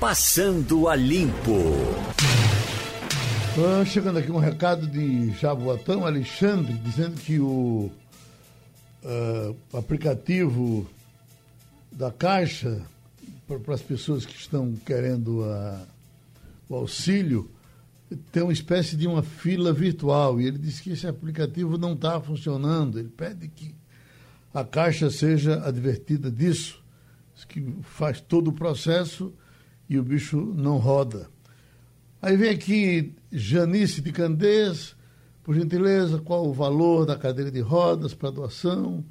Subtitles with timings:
[0.00, 1.74] Passando a Limpo.
[3.58, 7.90] Ah, chegando aqui um recado de Jaboatão, Alexandre, dizendo que o
[9.02, 10.88] uh, aplicativo
[11.90, 12.80] da Caixa
[13.48, 15.84] para as pessoas que estão querendo a,
[16.68, 17.50] o auxílio
[18.30, 22.20] tem uma espécie de uma fila virtual e ele disse que esse aplicativo não está
[22.20, 23.00] funcionando.
[23.00, 23.74] Ele pede que
[24.54, 26.80] a Caixa seja advertida disso,
[27.48, 29.32] que faz todo o processo
[29.88, 31.28] e o bicho não roda.
[32.20, 34.96] Aí vem aqui Janice de Candês,
[35.42, 39.04] por gentileza, qual o valor da cadeira de rodas para doação?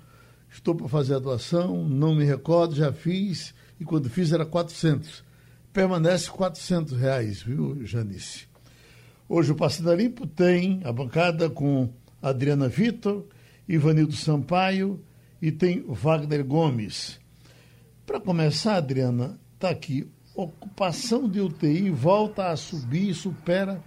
[0.49, 5.23] Estou para fazer a doação, não me recordo, já fiz, e quando fiz era 400.
[5.73, 8.47] Permanece 400 reais, viu, Janice?
[9.29, 11.89] Hoje o Passando Limpo tem a bancada com
[12.21, 13.25] Adriana Vitor,
[13.67, 15.03] Ivanildo Sampaio
[15.41, 17.19] e tem Wagner Gomes.
[18.05, 20.09] Para começar, Adriana, está aqui.
[20.37, 23.83] Ocupação de UTI volta a subir e supera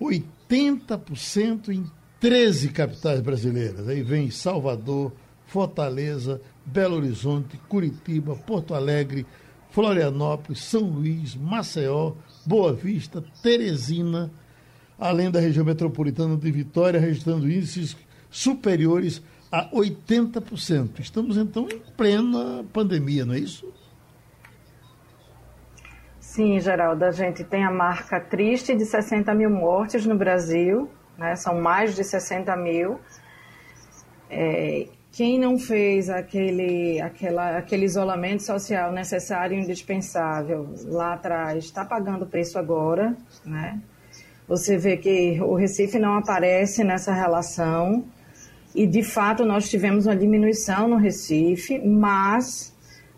[0.00, 1.84] 80% em
[2.20, 3.88] 13 capitais brasileiras.
[3.88, 5.12] Aí vem Salvador,
[5.46, 9.26] Fortaleza, Belo Horizonte, Curitiba, Porto Alegre,
[9.72, 12.12] Florianópolis, São Luís, Maceió,
[12.46, 14.30] Boa Vista, Teresina,
[14.96, 17.96] além da região metropolitana de Vitória, registrando índices
[18.30, 21.00] superiores a 80%.
[21.00, 23.66] Estamos então em plena pandemia, não é isso?
[26.32, 31.34] Sim, Geraldo, a gente tem a marca triste de 60 mil mortes no Brasil, né?
[31.34, 33.00] são mais de 60 mil.
[34.30, 41.84] É, quem não fez aquele, aquela, aquele isolamento social necessário e indispensável lá atrás está
[41.84, 43.80] pagando preço agora, né?
[44.46, 48.04] Você vê que o Recife não aparece nessa relação
[48.72, 52.69] e de fato nós tivemos uma diminuição no Recife, mas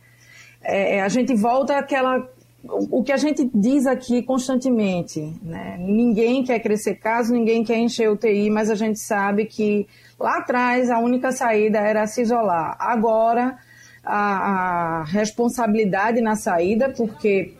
[0.64, 2.28] É, a gente volta àquela.
[2.64, 5.78] O que a gente diz aqui constantemente, né?
[5.80, 9.88] ninguém quer crescer caso, ninguém quer encher UTI, mas a gente sabe que
[10.20, 12.78] lá atrás a única saída era se isolar.
[12.80, 13.58] Agora,
[14.04, 17.54] a, a responsabilidade na saída, porque,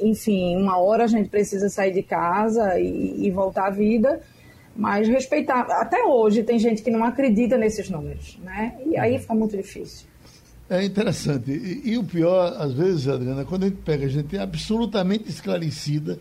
[0.00, 4.20] enfim, uma hora a gente precisa sair de casa e, e voltar à vida,
[4.74, 5.66] mas respeitar.
[5.80, 8.78] Até hoje tem gente que não acredita nesses números, né?
[8.86, 10.05] E aí fica muito difícil.
[10.68, 11.50] É interessante.
[11.50, 16.18] E, e, o pior, às vezes, Adriana, quando a gente pega gente absolutamente esclarecida,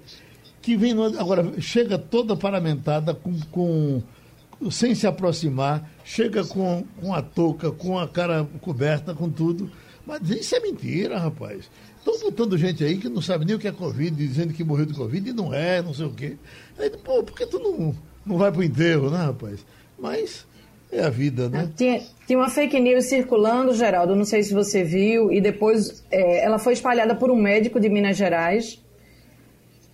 [0.62, 0.94] que vem.
[0.94, 4.04] No, agora, chega toda paramentada com, com
[4.70, 9.70] sem se aproximar, chega com, com a touca, com a cara coberta, com tudo.
[10.06, 11.70] Mas isso é mentira, rapaz.
[11.98, 14.86] Estão botando gente aí que não sabe nem o que é Covid, dizendo que morreu
[14.86, 16.38] de Covid e não é, não sei o quê.
[16.78, 19.66] Aí, pô, por que tu não, não vai pro enterro, né, rapaz?
[19.98, 20.46] Mas
[20.96, 21.70] é a vida, né?
[21.76, 26.44] Tinha, tinha uma fake news circulando, Geraldo, não sei se você viu, e depois é,
[26.44, 28.84] ela foi espalhada por um médico de Minas Gerais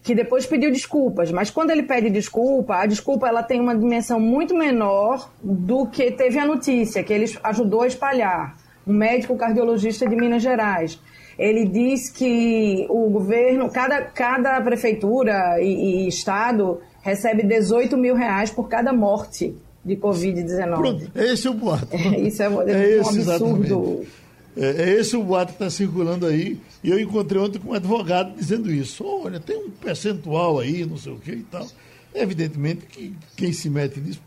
[0.03, 4.19] que depois pediu desculpas, mas quando ele pede desculpa, a desculpa ela tem uma dimensão
[4.19, 8.57] muito menor do que teve a notícia que ele ajudou a espalhar.
[8.85, 10.99] Um médico cardiologista de Minas Gerais.
[11.37, 18.49] Ele diz que o governo, cada, cada prefeitura e, e estado recebe 18 mil reais
[18.49, 21.09] por cada morte de Covid-19.
[21.15, 21.95] Esse é o boato.
[21.95, 23.19] É, isso é, é, é um absurdo.
[23.19, 24.07] Exatamente.
[24.55, 26.59] É, é esse o boato que está circulando aí.
[26.83, 29.03] E eu encontrei ontem com um advogado dizendo isso.
[29.05, 31.67] Olha, tem um percentual aí, não sei o que e tal.
[32.13, 34.21] Evidentemente que quem se mete nisso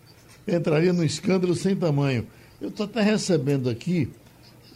[0.47, 2.27] entraria num escândalo sem tamanho.
[2.61, 4.11] Eu estou até recebendo aqui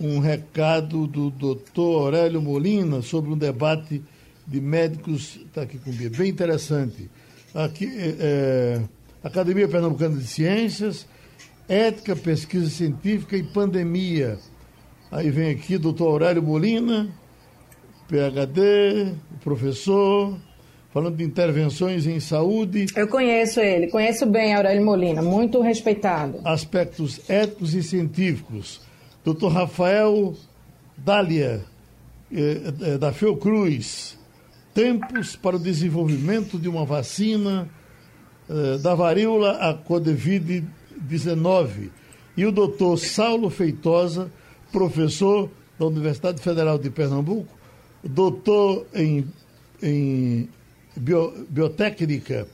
[0.00, 4.02] um recado do doutor Aurélio Molina sobre um debate
[4.46, 7.10] de médicos, está aqui comigo, bem interessante.
[7.54, 8.82] Aqui, é, é,
[9.22, 11.06] Academia Pernambucana de Ciências,
[11.68, 14.38] Ética, Pesquisa Científica e Pandemia
[15.10, 17.08] Aí vem aqui doutor Aurélio Molina,
[18.08, 20.36] PhD, professor,
[20.92, 22.86] falando de intervenções em saúde.
[22.94, 26.40] Eu conheço ele, conheço bem Aurélio Molina, muito respeitado.
[26.44, 28.82] Aspectos éticos e científicos.
[29.24, 30.34] Doutor Rafael
[30.94, 31.64] Dália,
[32.30, 34.18] eh, eh, da Fiocruz,
[34.74, 37.66] tempos para o desenvolvimento de uma vacina
[38.48, 41.90] eh, da varíola a Covid-19.
[42.36, 44.30] E o doutor Saulo Feitosa,
[44.72, 47.58] professor da Universidade Federal de Pernambuco,
[48.02, 49.26] doutor em,
[49.82, 50.48] em
[50.96, 52.48] bio, biotécnica,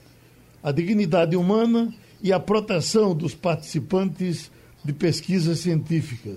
[0.62, 1.92] a dignidade humana
[2.22, 4.50] e a proteção dos participantes
[4.84, 6.36] de pesquisa científica.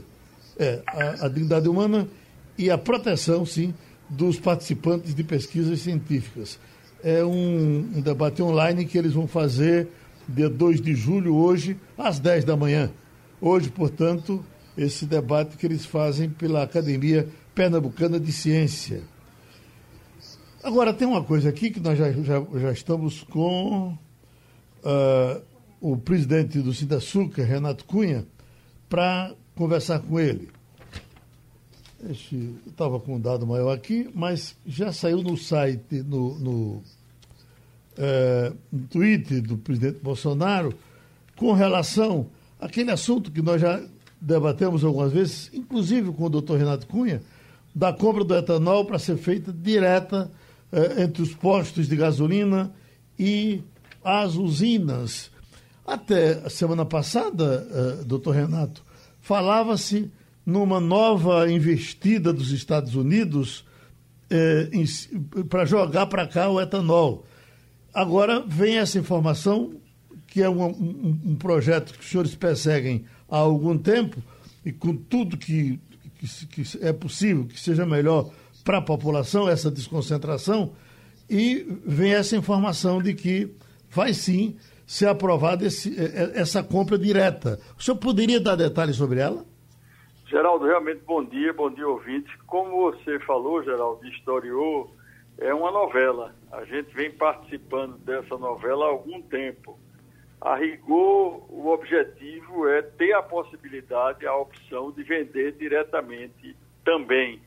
[0.60, 2.08] É, a, a dignidade humana
[2.58, 3.74] e a proteção, sim,
[4.10, 6.60] dos participantes de pesquisas científicas.
[7.04, 9.88] É um, um, debate online que eles vão fazer
[10.28, 12.92] dia 2 de julho, hoje, às 10 da manhã.
[13.40, 14.44] Hoje, portanto,
[14.78, 19.04] esse debate que eles fazem pela Academia Pernambucana de Ciência.
[20.64, 23.98] Agora, tem uma coisa aqui que nós já, já, já estamos com
[24.84, 25.42] uh,
[25.80, 28.26] o presidente do Sidaçuca, Renato Cunha,
[28.90, 30.50] para conversar com ele.
[32.68, 36.84] Estava com um dado maior aqui, mas já saiu no site, no, no,
[37.98, 40.74] é, no tweet do presidente Bolsonaro,
[41.36, 42.28] com relação
[42.60, 43.82] àquele assunto que nós já
[44.22, 47.22] debatemos algumas vezes, inclusive com o doutor Renato Cunha,
[47.74, 50.32] da compra do etanol para ser feita direta
[50.72, 52.72] é, entre os postos de gasolina
[53.18, 53.62] e
[54.04, 55.32] as usinas.
[55.86, 58.84] Até a semana passada, é, doutor Renato,
[59.22, 60.12] falava-se
[60.48, 63.66] numa nova investida dos Estados Unidos
[64.30, 64.70] eh,
[65.50, 67.26] para jogar para cá o etanol.
[67.94, 69.74] Agora vem essa informação,
[70.26, 74.24] que é um, um, um, projeto que os senhores perseguem há algum tempo,
[74.64, 75.78] e com tudo que,
[76.18, 78.32] que, que é possível, que seja melhor
[78.64, 80.72] para a população, essa desconcentração,
[81.30, 83.54] e vem essa informação de que
[83.90, 84.56] vai sim
[84.86, 87.60] ser aprovada eh, eh, essa compra direta.
[87.78, 89.46] O senhor poderia dar detalhes sobre ela?
[90.28, 92.36] Geraldo, realmente bom dia, bom dia ouvintes.
[92.48, 94.94] Como você falou, Geraldo, historiou,
[95.38, 96.36] é uma novela.
[96.52, 99.80] A gente vem participando dessa novela há algum tempo.
[100.42, 107.42] A rigor, o objetivo é ter a possibilidade, a opção de vender diretamente também.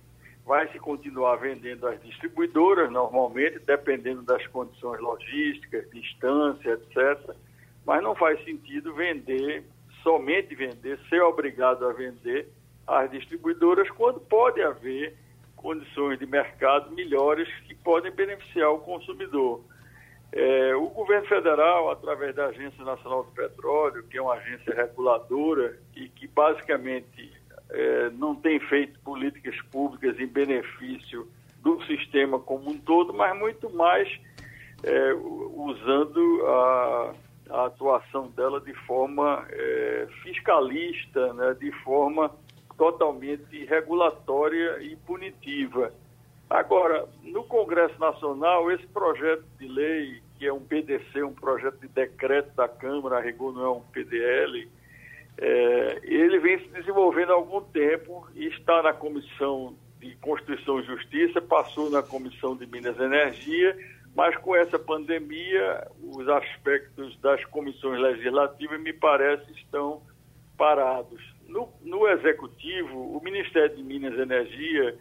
[0.46, 7.36] Vai se continuar vendendo às distribuidoras, normalmente, dependendo das condições logísticas, distância, etc.
[7.84, 9.64] Mas não faz sentido vender,
[10.02, 12.48] somente vender, ser obrigado a vender
[12.90, 15.16] às distribuidoras quando pode haver
[15.56, 19.62] condições de mercado melhores que podem beneficiar o consumidor.
[20.32, 25.76] É, o governo federal, através da Agência Nacional do Petróleo, que é uma agência reguladora
[25.94, 27.32] e que basicamente
[27.70, 31.28] é, não tem feito políticas públicas em benefício
[31.62, 34.08] do sistema como um todo, mas muito mais
[34.82, 37.14] é, usando a,
[37.50, 42.30] a, atuação dela de forma é, fiscalista, né, de forma
[42.80, 45.92] totalmente regulatória e punitiva.
[46.48, 51.88] Agora, no Congresso Nacional, esse projeto de lei, que é um PDC, um projeto de
[51.88, 54.66] decreto da Câmara, a rigor não é um PDL,
[55.36, 60.84] é, ele vem se desenvolvendo há algum tempo e está na Comissão de Constituição e
[60.84, 63.76] Justiça, passou na Comissão de Minas e Energia,
[64.16, 70.00] mas com essa pandemia, os aspectos das comissões legislativas, me parece, estão
[70.56, 71.39] parados.
[71.50, 74.96] No, no Executivo, o Ministério de Minas e Energia,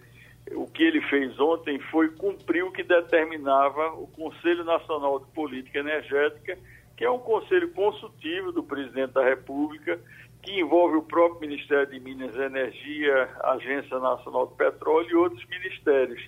[0.53, 5.77] o que ele fez ontem foi cumprir o que determinava o Conselho Nacional de Política
[5.77, 6.57] Energética,
[6.97, 9.99] que é um conselho consultivo do presidente da República,
[10.41, 15.15] que envolve o próprio Ministério de Minas e Energia, a Agência Nacional do Petróleo e
[15.15, 16.27] outros ministérios.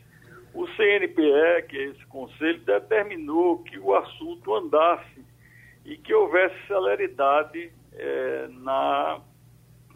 [0.54, 5.26] O CNPE, que é esse conselho, determinou que o assunto andasse
[5.84, 9.20] e que houvesse celeridade eh, na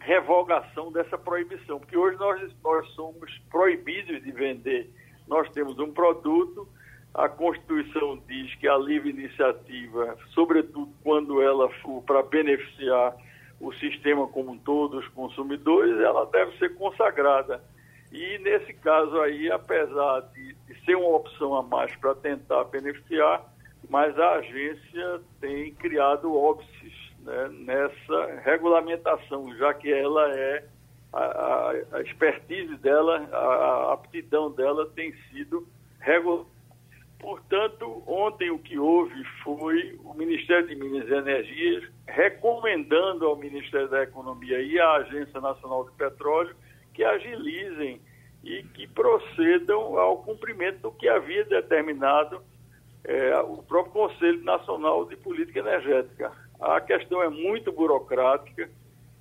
[0.06, 4.88] revogação dessa proibição, porque hoje nós, nós somos proibidos de vender.
[5.26, 6.68] Nós temos um produto,
[7.12, 13.16] a Constituição diz que a livre iniciativa, sobretudo quando ela for para beneficiar
[13.60, 17.60] o sistema como um todo, os consumidores, ela deve ser consagrada.
[18.12, 23.44] E nesse caso aí, apesar de, de ser uma opção a mais para tentar beneficiar,
[23.90, 30.64] mas a agência tem criado óbices né, nessa regulamentação, já que ela é
[31.12, 35.66] a, a expertise dela, a, aptidão dela tem sido
[35.98, 36.56] regulada.
[37.18, 43.88] Portanto, ontem o que houve foi o Ministério de Minas e Energia recomendando ao Ministério
[43.88, 46.54] da Economia e à Agência Nacional de Petróleo
[46.92, 48.00] que agilizem
[48.44, 52.42] e que procedam ao cumprimento do que havia determinado
[53.02, 56.32] é, o próprio Conselho Nacional de Política Energética.
[56.60, 58.68] A questão é muito burocrática,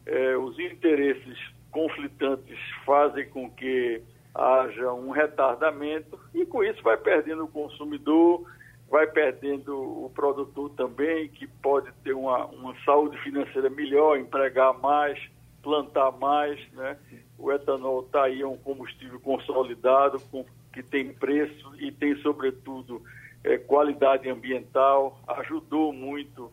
[0.05, 1.37] é, os interesses
[1.71, 4.01] conflitantes fazem com que
[4.33, 8.45] haja um retardamento e com isso vai perdendo o consumidor,
[8.89, 9.75] vai perdendo
[10.05, 15.19] o produtor também, que pode ter uma, uma saúde financeira melhor, empregar mais,
[15.61, 16.59] plantar mais.
[16.71, 16.97] Né?
[17.37, 23.01] O etanol está aí, é um combustível consolidado, com, que tem preço e tem, sobretudo,
[23.43, 26.51] é, qualidade ambiental, ajudou muito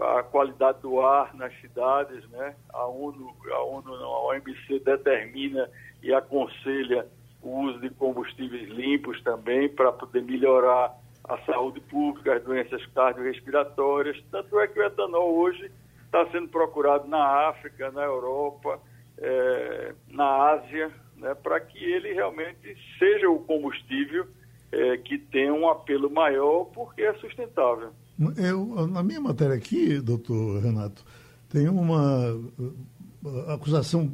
[0.00, 2.54] a qualidade do ar nas cidades, né?
[2.72, 5.68] A ONU, a ONU, não, a OMC determina
[6.02, 7.06] e aconselha
[7.42, 14.22] o uso de combustíveis limpos também para poder melhorar a saúde pública, as doenças cardiorrespiratórias.
[14.30, 15.70] Tanto é que o etanol hoje
[16.04, 18.80] está sendo procurado na África, na Europa,
[19.18, 24.26] é, na Ásia, né, para que ele realmente seja o combustível
[24.70, 27.92] é, que tenha um apelo maior porque é sustentável.
[28.36, 31.04] Eu, na minha matéria aqui, doutor Renato,
[31.48, 34.12] tem uma uh, acusação,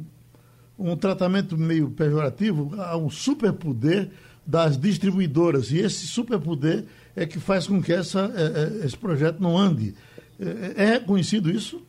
[0.77, 4.09] um tratamento meio pejorativo a um superpoder
[4.45, 5.71] das distribuidoras.
[5.71, 9.93] E esse superpoder é que faz com que essa, é, é, esse projeto não ande.
[10.39, 11.85] É, é reconhecido isso?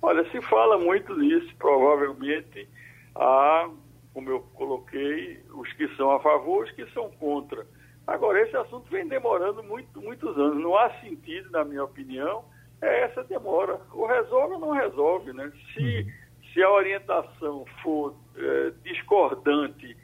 [0.00, 2.68] Olha, se fala muito nisso, provavelmente
[3.14, 3.68] há,
[4.14, 7.66] como eu coloquei, os que são a favor, os que são contra.
[8.06, 10.62] Agora, esse assunto vem demorando muito, muitos anos.
[10.62, 12.44] Não há sentido, na minha opinião,
[12.80, 13.80] é essa demora.
[13.92, 15.50] O resolve ou não resolve, né?
[15.74, 16.12] Se, uhum.
[16.52, 19.96] se a orientação for é, discordante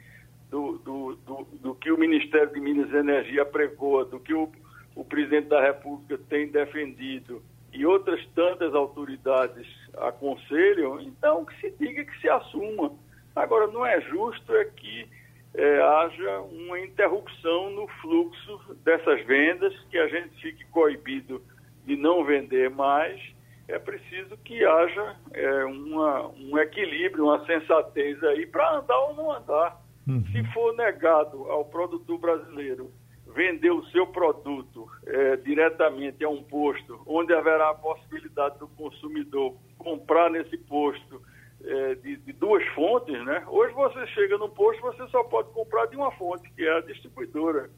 [0.49, 4.51] do, do, do, do, que o Ministério de Minas e Energia pregoa, do que o,
[4.95, 7.41] o presidente da República tem defendido
[7.71, 9.67] e outras tantas autoridades
[9.97, 12.93] aconselham, então que se diga que se assuma.
[13.35, 15.09] Agora, não é justo é que
[15.55, 21.41] é, haja uma interrupção no fluxo dessas vendas, que a gente fique coibido
[21.85, 23.21] de não vender mais.
[23.67, 29.31] É preciso que haja é, uma, um equilíbrio, uma sensatez aí para andar ou não
[29.31, 29.81] andar.
[30.07, 30.23] Uhum.
[30.31, 32.91] Se for negado ao produtor brasileiro
[33.33, 39.55] vender o seu produto é, diretamente a um posto, onde haverá a possibilidade do consumidor
[39.77, 41.21] comprar nesse posto
[41.65, 43.43] é, de, de, duas fontes, né?
[43.47, 46.81] Hoje você chega no posto, você só pode comprar de uma fonte, que é a
[46.81, 47.69] distribuidora.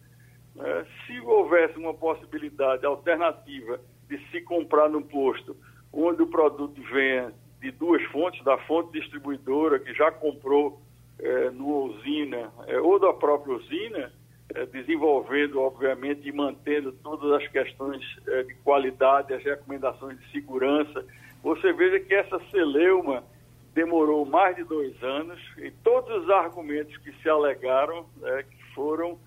[0.58, 5.56] É, se houvesse uma possibilidade alternativa de se comprar no posto,
[5.92, 10.82] onde o produto venha de duas fontes, da fonte distribuidora que já comprou
[11.20, 14.12] é, no usina é, ou da própria usina,
[14.54, 21.06] é, desenvolvendo, obviamente, e mantendo todas as questões é, de qualidade, as recomendações de segurança.
[21.44, 23.24] Você veja que essa celeuma
[23.76, 29.20] demorou mais de dois anos e todos os argumentos que se alegaram né, foram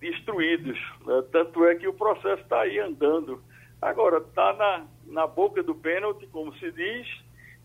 [0.00, 0.78] destruídos.
[1.06, 1.22] Né?
[1.30, 3.42] Tanto é que o processo está aí andando.
[3.80, 7.06] Agora, está na, na boca do pênalti, como se diz,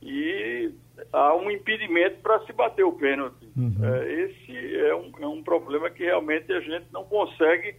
[0.02, 0.74] e
[1.14, 3.50] há um impedimento para se bater o pênalti.
[3.56, 3.74] Uhum.
[3.82, 7.78] É, esse é um, é um problema que realmente a gente não consegue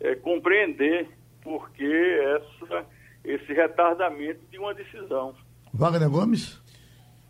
[0.00, 1.08] é, compreender
[1.42, 2.86] porque essa,
[3.24, 5.34] esse retardamento de uma decisão.
[5.72, 6.63] Wagner Gomes?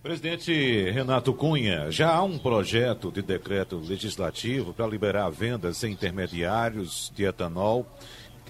[0.04, 7.10] Presidente Renato Cunha, já há um projeto de decreto legislativo para liberar vendas sem intermediários
[7.16, 7.86] de etanol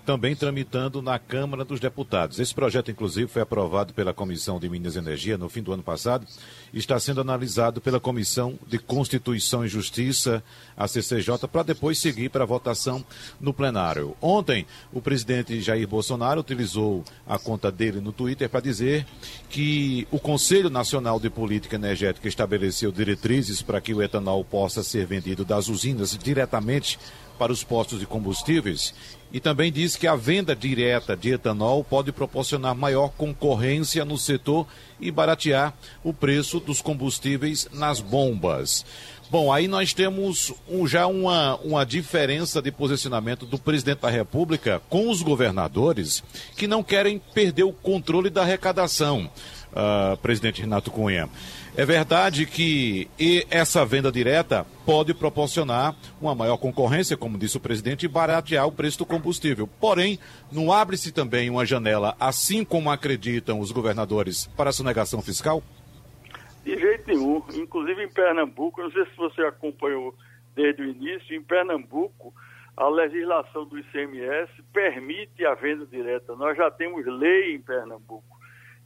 [0.04, 2.38] também tramitando na Câmara dos Deputados.
[2.38, 5.82] Esse projeto, inclusive, foi aprovado pela Comissão de Minas e Energia no fim do ano
[5.82, 6.26] passado
[6.72, 10.42] e está sendo analisado pela Comissão de Constituição e Justiça,
[10.76, 13.04] a CCJ, para depois seguir para a votação
[13.40, 14.14] no plenário.
[14.20, 19.06] Ontem, o presidente Jair Bolsonaro utilizou a conta dele no Twitter para dizer
[19.48, 25.06] que o Conselho Nacional de Política Energética estabeleceu diretrizes para que o etanol possa ser
[25.06, 26.98] vendido das usinas diretamente
[27.38, 28.94] para os postos de combustíveis
[29.34, 34.64] e também diz que a venda direta de etanol pode proporcionar maior concorrência no setor
[35.00, 35.74] e baratear
[36.04, 38.86] o preço dos combustíveis nas bombas.
[39.28, 44.80] Bom, aí nós temos um, já uma, uma diferença de posicionamento do presidente da República
[44.88, 46.22] com os governadores
[46.56, 49.28] que não querem perder o controle da arrecadação,
[49.72, 51.28] uh, presidente Renato Cunha.
[51.76, 53.08] É verdade que
[53.50, 58.72] essa venda direta pode proporcionar uma maior concorrência, como disse o presidente, e baratear o
[58.72, 59.68] preço do combustível.
[59.80, 60.18] Porém,
[60.52, 65.64] não abre-se também uma janela, assim como acreditam os governadores, para a sonegação fiscal?
[66.64, 67.42] De jeito nenhum.
[67.54, 70.14] Inclusive em Pernambuco, não sei se você acompanhou
[70.54, 72.32] desde o início, em Pernambuco,
[72.76, 76.36] a legislação do ICMS permite a venda direta.
[76.36, 78.33] Nós já temos lei em Pernambuco.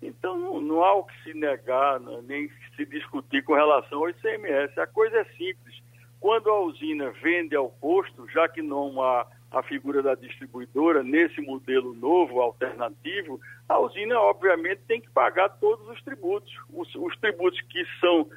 [0.01, 4.11] Então não, não, há o que se negar, né, nem se discutir com relação ao
[4.11, 4.79] ICMS.
[4.79, 5.83] A coisa é simples.
[6.21, 11.41] Quando a usina vende ao posto, já que não há a figura da distribuidora nesse
[11.41, 16.53] modelo novo, alternativo, a usina obviamente tem que pagar todos os tributos.
[16.73, 18.29] Os, os tributos que são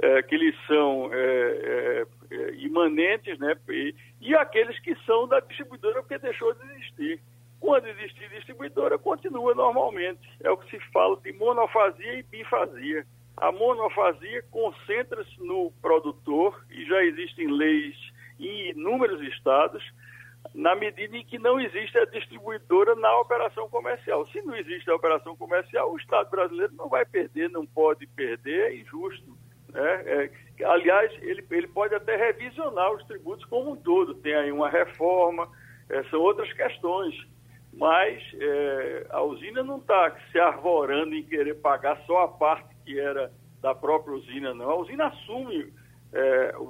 [0.00, 3.56] é, que são é, é, imanentes, né?
[3.68, 7.20] E, e aqueles que são da distribuidora porque deixou de existir.
[7.60, 10.20] Quando existir distribuidora, continua normalmente.
[10.42, 13.06] É o que se fala de monofasia e bifasia.
[13.36, 17.96] A monofasia concentra-se no produtor, e já existem leis
[18.38, 19.82] em inúmeros estados,
[20.54, 24.26] na medida em que não existe a distribuidora na operação comercial.
[24.28, 28.72] Se não existe a operação comercial, o Estado brasileiro não vai perder, não pode perder,
[28.72, 29.36] é injusto.
[29.72, 30.02] Né?
[30.06, 34.68] É, aliás, ele, ele pode até revisionar os tributos como um todo, tem aí uma
[34.68, 35.48] reforma,
[35.88, 37.14] é, são outras questões.
[37.78, 42.98] Mas é, a usina não está se arvorando em querer pagar só a parte que
[42.98, 43.30] era
[43.60, 44.68] da própria usina, não.
[44.68, 45.72] A usina assume
[46.12, 46.62] é, o,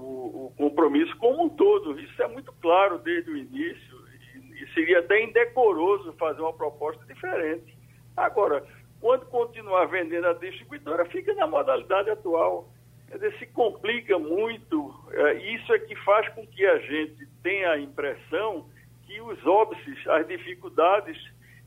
[0.46, 1.98] o, compromisso como um todo.
[1.98, 7.02] Isso é muito claro desde o início e, e, seria até indecoroso fazer uma proposta
[7.06, 7.74] diferente.
[8.14, 8.62] Agora,
[9.00, 12.68] quando continuar vendendo a distribuidora, fica na modalidade atual.
[13.08, 14.94] Quer dizer, se complica muito.
[15.12, 18.66] É, isso é que faz com que a gente tenha a impressão
[19.08, 21.16] que os óbices, as dificuldades,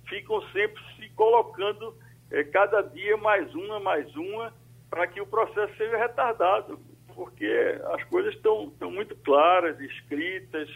[0.07, 1.93] ficam sempre se colocando
[2.29, 4.53] é, cada dia mais uma, mais uma,
[4.89, 6.79] para que o processo seja retardado
[7.15, 10.69] porque as coisas estão, muito claras, escritas,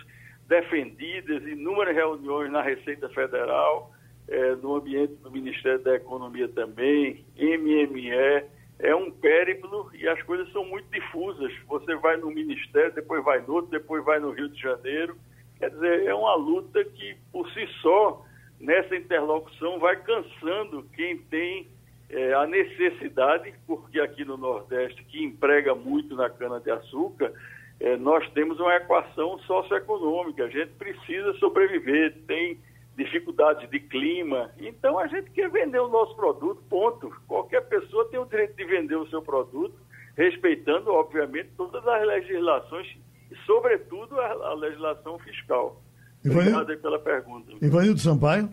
[0.48, 3.92] defendidas, inúmeras reuniões na Receita Federal,
[4.28, 8.46] é, no ambiente do Ministério da Economia também, MME,
[8.80, 11.52] é um périplo e as coisas são muito difusas.
[11.68, 15.16] Você vai no Ministério, depois vai no outro, depois vai no Rio de Janeiro.
[15.58, 18.26] Quer dizer, é uma luta que, por si só,
[18.60, 21.68] nessa interlocução, vai cansando quem tem
[22.10, 27.34] é, a necessidade, porque aqui no Nordeste, que emprega muito na cana-de-açúcar,
[27.80, 32.58] é, nós temos uma equação socioeconômica, a gente precisa sobreviver, tem
[32.96, 37.14] dificuldades de clima, então a gente quer vender o nosso produto, ponto.
[37.28, 39.76] Qualquer pessoa tem o direito de vender o seu produto,
[40.16, 42.88] respeitando, obviamente, todas as legislações
[43.36, 45.82] e, sobretudo, a, a legislação fiscal.
[46.26, 47.52] Obrigado pela pergunta.
[47.62, 48.50] Ivanildo Sampaio.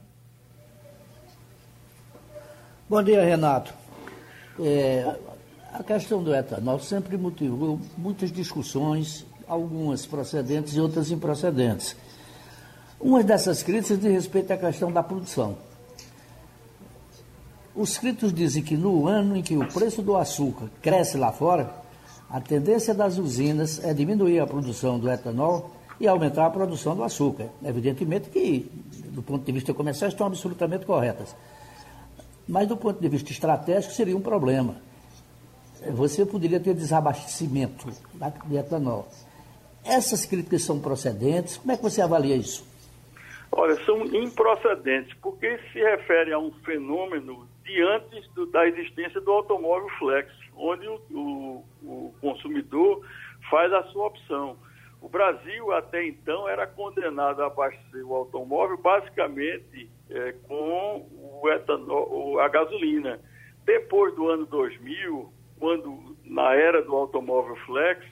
[2.88, 3.72] Bom dia, Renato.
[4.60, 5.16] É,
[5.72, 11.96] a questão do etanol sempre motivou muitas discussões, algumas procedentes e outras improcedentes.
[13.00, 15.56] Uma dessas críticas diz respeito à questão da produção.
[17.74, 21.81] Os críticos dizem que no ano em que o preço do açúcar cresce lá fora,
[22.32, 27.04] a tendência das usinas é diminuir a produção do etanol e aumentar a produção do
[27.04, 27.50] açúcar.
[27.62, 28.70] Evidentemente que,
[29.10, 31.36] do ponto de vista comercial, estão absolutamente corretas.
[32.48, 34.76] Mas do ponto de vista estratégico seria um problema.
[35.90, 37.90] Você poderia ter desabastecimento
[38.46, 39.06] de etanol.
[39.84, 41.58] Essas críticas são procedentes?
[41.58, 42.64] Como é que você avalia isso?
[43.50, 47.46] Olha, são improcedentes, porque se refere a um fenômeno
[48.34, 53.04] do, da existência do automóvel flex, onde o, o, o consumidor
[53.50, 54.56] faz a sua opção.
[55.00, 62.38] O Brasil, até então, era condenado a abastecer o automóvel basicamente é, com o etanol,
[62.38, 63.18] a gasolina.
[63.64, 68.04] Depois do ano 2000, quando na era do automóvel flex,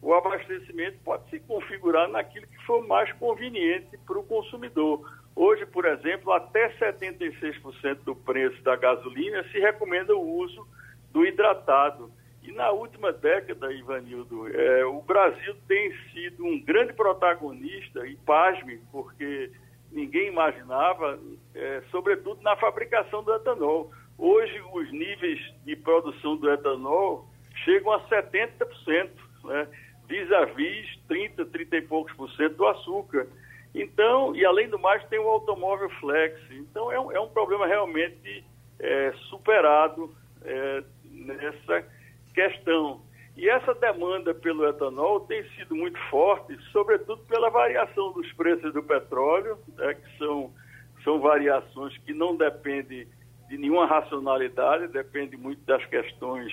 [0.00, 5.00] o abastecimento pode se configurar naquilo que for mais conveniente para o consumidor.
[5.36, 10.66] Hoje, por exemplo, até 76% do preço da gasolina se recomenda o uso
[11.12, 12.10] do hidratado.
[12.42, 18.80] E na última década, Ivanildo, é, o Brasil tem sido um grande protagonista, e pasme,
[18.90, 19.50] porque
[19.92, 21.20] ninguém imaginava,
[21.54, 23.92] é, sobretudo na fabricação do etanol.
[24.18, 27.28] Hoje, os níveis de produção do etanol
[27.64, 29.10] chegam a 70%,
[29.44, 29.68] né?
[30.08, 33.28] vis-à-vis 30, 30 e poucos por cento do açúcar.
[33.74, 36.38] Então, e além do mais, tem o automóvel flex.
[36.50, 38.44] Então, é um, é um problema realmente
[38.78, 40.82] é, superado é,
[41.32, 41.86] nessa
[42.34, 43.00] questão.
[43.36, 48.82] E essa demanda pelo etanol tem sido muito forte, sobretudo pela variação dos preços do
[48.82, 50.52] petróleo, né, que são,
[51.02, 53.06] são variações que não dependem
[53.48, 56.52] de nenhuma racionalidade, dependem muito das questões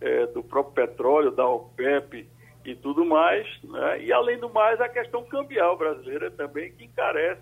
[0.00, 2.28] é, do próprio petróleo, da OPEP
[2.64, 3.46] e tudo mais.
[3.62, 4.04] Né?
[4.04, 7.40] E, além do mais, a questão cambial brasileira também, que encarece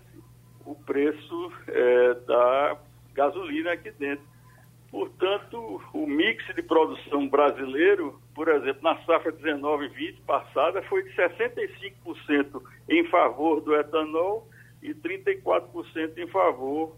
[0.65, 2.77] o preço é, da
[3.13, 4.30] gasolina aqui dentro.
[4.91, 12.61] Portanto, o mix de produção brasileiro, por exemplo, na safra 19-20 passada, foi de 65%
[12.89, 14.49] em favor do etanol
[14.83, 16.97] e 34% em favor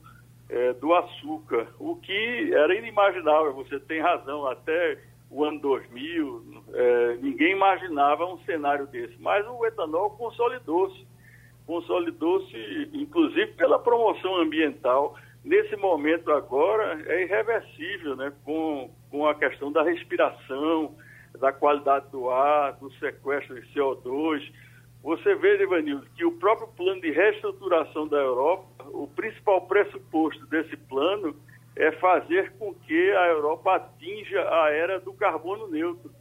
[0.49, 3.53] é, do açúcar, o que era inimaginável.
[3.53, 4.97] Você tem razão, até
[5.29, 9.15] o ano 2000, é, ninguém imaginava um cenário desse.
[9.19, 11.05] Mas o etanol consolidou-se,
[11.67, 18.31] consolidou-se, inclusive pela promoção ambiental nesse momento agora é irreversível, né?
[18.43, 20.95] Com, com a questão da respiração,
[21.39, 24.41] da qualidade do ar, do sequestro de CO2.
[25.03, 30.77] Você vê, Ivanildo, que o próprio plano de reestruturação da Europa, o principal pressuposto desse
[30.77, 31.35] plano
[31.75, 36.11] é fazer com que a Europa atinja a era do carbono neutro.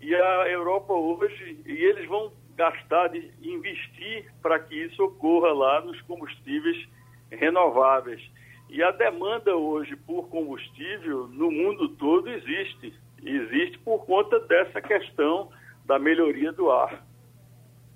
[0.00, 5.80] E a Europa hoje, e eles vão gastar, de investir para que isso ocorra lá
[5.80, 6.88] nos combustíveis
[7.30, 8.22] renováveis.
[8.72, 12.94] E a demanda hoje por combustível no mundo todo existe.
[13.22, 15.50] Existe por conta dessa questão
[15.84, 17.04] da melhoria do ar.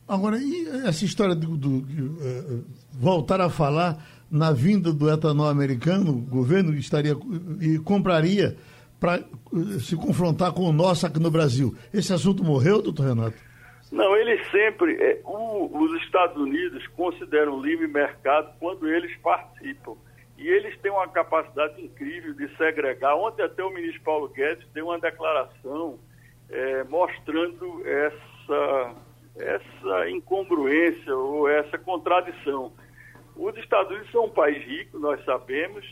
[0.06, 3.96] Agora, e essa história do, do, de uh, voltar a falar
[4.30, 7.16] na vinda do etanol americano, o governo estaria
[7.58, 8.54] e compraria
[9.00, 11.74] para uh, se confrontar com o nosso aqui no Brasil.
[11.92, 13.38] Esse assunto morreu, doutor Renato?
[13.90, 19.96] Não, eles sempre, é, o, os Estados Unidos consideram livre mercado quando eles participam.
[20.38, 23.16] E eles têm uma capacidade incrível de segregar.
[23.16, 25.98] Ontem até o ministro Paulo Guedes deu uma declaração
[26.50, 28.94] é, mostrando essa,
[29.36, 32.72] essa incongruência ou essa contradição.
[33.34, 35.84] Os Estados Unidos são um país rico, nós sabemos,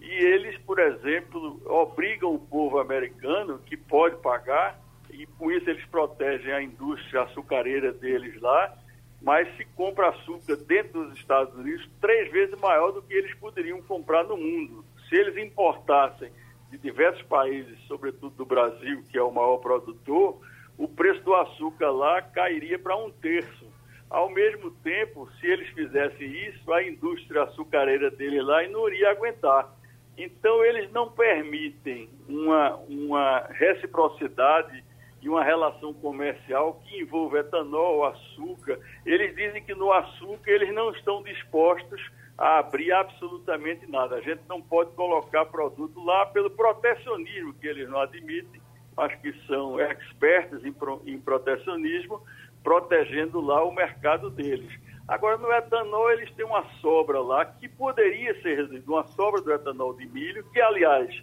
[0.00, 4.78] e eles, por exemplo, obrigam o povo americano, que pode pagar,
[5.10, 8.76] e com isso eles protegem a indústria açucareira deles lá,
[9.22, 13.80] mas se compra açúcar dentro dos Estados Unidos três vezes maior do que eles poderiam
[13.82, 14.84] comprar no mundo.
[15.08, 16.30] Se eles importassem
[16.70, 20.40] de diversos países, sobretudo do Brasil, que é o maior produtor,
[20.76, 23.70] o preço do açúcar lá cairia para um terço.
[24.10, 29.72] Ao mesmo tempo, se eles fizessem isso, a indústria açucareira dele lá não iria aguentar.
[30.18, 34.84] Então, eles não permitem uma, uma reciprocidade
[35.22, 38.78] e uma relação comercial que envolva etanol, açúcar.
[39.06, 42.00] Eles dizem que no açúcar eles não estão dispostos
[42.36, 44.16] a abrir absolutamente nada.
[44.16, 48.60] A gente não pode colocar produto lá pelo protecionismo, que eles não admitem,
[48.96, 50.74] mas que são expertos em,
[51.06, 52.20] em protecionismo,
[52.64, 54.72] protegendo lá o mercado deles.
[55.06, 59.52] Agora, no etanol, eles têm uma sobra lá que poderia ser reduzida, uma sobra do
[59.52, 61.14] etanol de milho, que, aliás,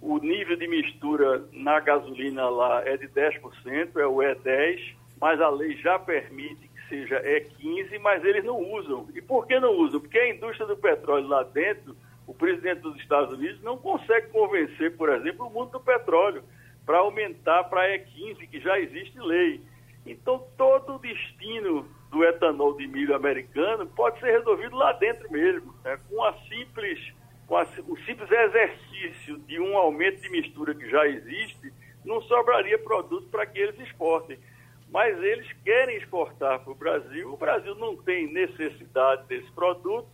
[0.00, 5.48] o nível de mistura na gasolina lá é de 10%, é o E10, mas a
[5.50, 9.08] lei já permite seja, é 15, mas eles não usam.
[9.14, 10.00] E por que não usam?
[10.00, 14.96] Porque a indústria do petróleo lá dentro, o presidente dos Estados Unidos não consegue convencer,
[14.96, 16.42] por exemplo, o mundo do petróleo
[16.84, 19.62] para aumentar para E15, que já existe lei.
[20.04, 25.72] Então, todo o destino do etanol de milho americano pode ser resolvido lá dentro mesmo,
[25.84, 25.98] né?
[26.08, 26.98] com a simples,
[27.50, 31.72] com a, o simples exercício de um aumento de mistura que já existe,
[32.04, 34.38] não sobraria produto para que eles exportem
[34.92, 37.32] mas eles querem exportar para o Brasil.
[37.32, 40.08] O Brasil não tem necessidade desse produto.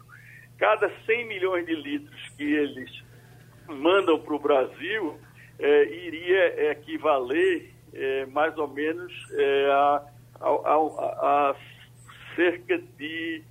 [0.59, 3.03] Cada 100 milhões de litros que eles
[3.67, 5.19] mandam para o Brasil
[5.59, 10.03] é, iria equivaler é, mais ou menos é, a,
[10.41, 11.57] a, a, a,
[12.35, 13.43] cerca de,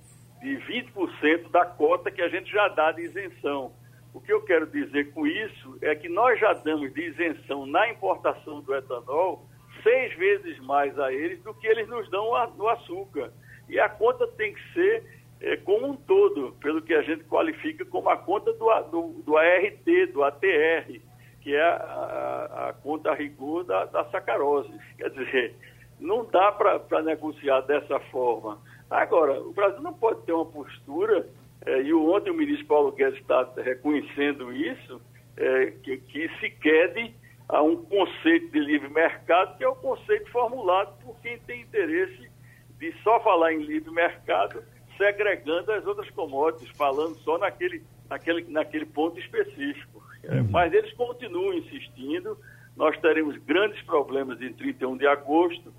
[0.46, 3.72] de 20% da cota que a gente já dá de isenção.
[4.14, 7.90] O que eu quero dizer com isso é que nós já damos de isenção na
[7.90, 9.44] importação do etanol
[9.82, 13.32] seis vezes mais a eles do que eles nos dão no açúcar.
[13.68, 15.04] E a conta tem que ser
[15.40, 19.36] é, como um todo, pelo que a gente qualifica como a conta do, do, do
[19.36, 21.00] ART, do ATR,
[21.40, 24.70] que é a, a, conta a rigor da, da sacarose.
[24.96, 25.56] Quer dizer,
[25.98, 28.60] não dá para negociar dessa forma.
[28.90, 31.28] Agora, o Brasil não pode ter uma postura,
[31.64, 35.00] é, e ontem o ministro Paulo Guedes está reconhecendo isso,
[35.36, 37.14] é, que, que se quede
[37.48, 42.28] a um conceito de livre mercado, que é o conceito formulado por quem tem interesse
[42.78, 44.62] de só falar em livre mercado,
[44.96, 50.02] segregando as outras commodities, falando só naquele, naquele, naquele ponto específico.
[50.24, 50.48] É, uhum.
[50.50, 52.36] Mas eles continuam insistindo,
[52.76, 55.72] nós teremos grandes problemas em 31 de agosto,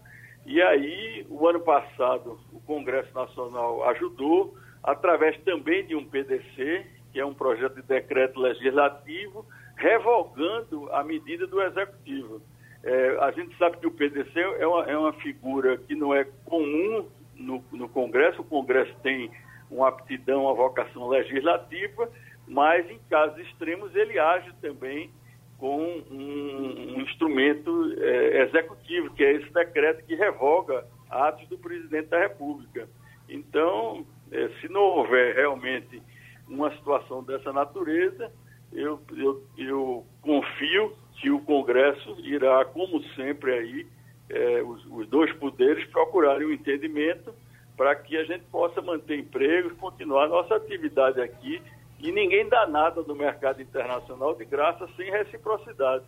[0.47, 7.19] e aí, o ano passado, o Congresso Nacional ajudou, através também de um PDC, que
[7.19, 12.41] é um projeto de decreto legislativo, revogando a medida do executivo.
[12.81, 16.23] É, a gente sabe que o PDC é uma, é uma figura que não é
[16.45, 17.05] comum
[17.35, 19.29] no, no, Congresso, o Congresso tem
[19.69, 22.09] uma aptidão, uma vocação legislativa,
[22.47, 25.11] mas em casos extremos ele age também
[25.57, 32.09] com um, um instrumento é, executivo, que é esse decreto que revoga atos do presidente
[32.09, 32.87] da República.
[33.27, 36.01] Então, é, se não houver realmente
[36.47, 38.31] uma situação dessa natureza,
[38.71, 43.87] eu, eu, eu confio que o Congresso irá, como sempre aí,
[44.29, 47.33] é, os, os, dois poderes procurarem um entendimento
[47.75, 51.61] para que a gente possa manter empregos, continuar nossa atividade aqui
[51.99, 56.05] e ninguém dá nada no mercado internacional de graça sem reciprocidade.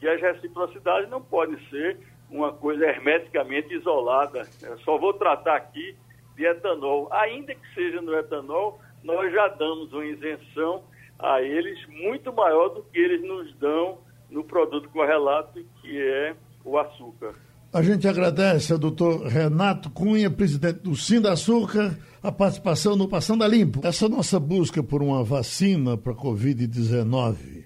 [0.00, 1.98] E as reciprocidades não podem ser
[2.30, 4.42] uma coisa hermeticamente isolada.
[4.62, 5.96] Eu só vou tratar aqui
[6.36, 7.08] de etanol.
[7.12, 10.84] Ainda que seja no etanol, nós já damos uma isenção
[11.18, 13.98] a eles muito maior do que eles nos dão
[14.30, 17.34] no produto correlato, que é o açúcar.
[17.74, 23.48] A gente agradece ao doutor Renato Cunha, presidente do Açúcar, a participação no Passando a
[23.48, 23.80] Limpo.
[23.82, 27.64] Essa nossa busca por uma vacina para a Covid-19.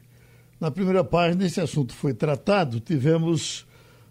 [0.59, 3.67] Na primeira página, esse assunto foi tratado, tivemos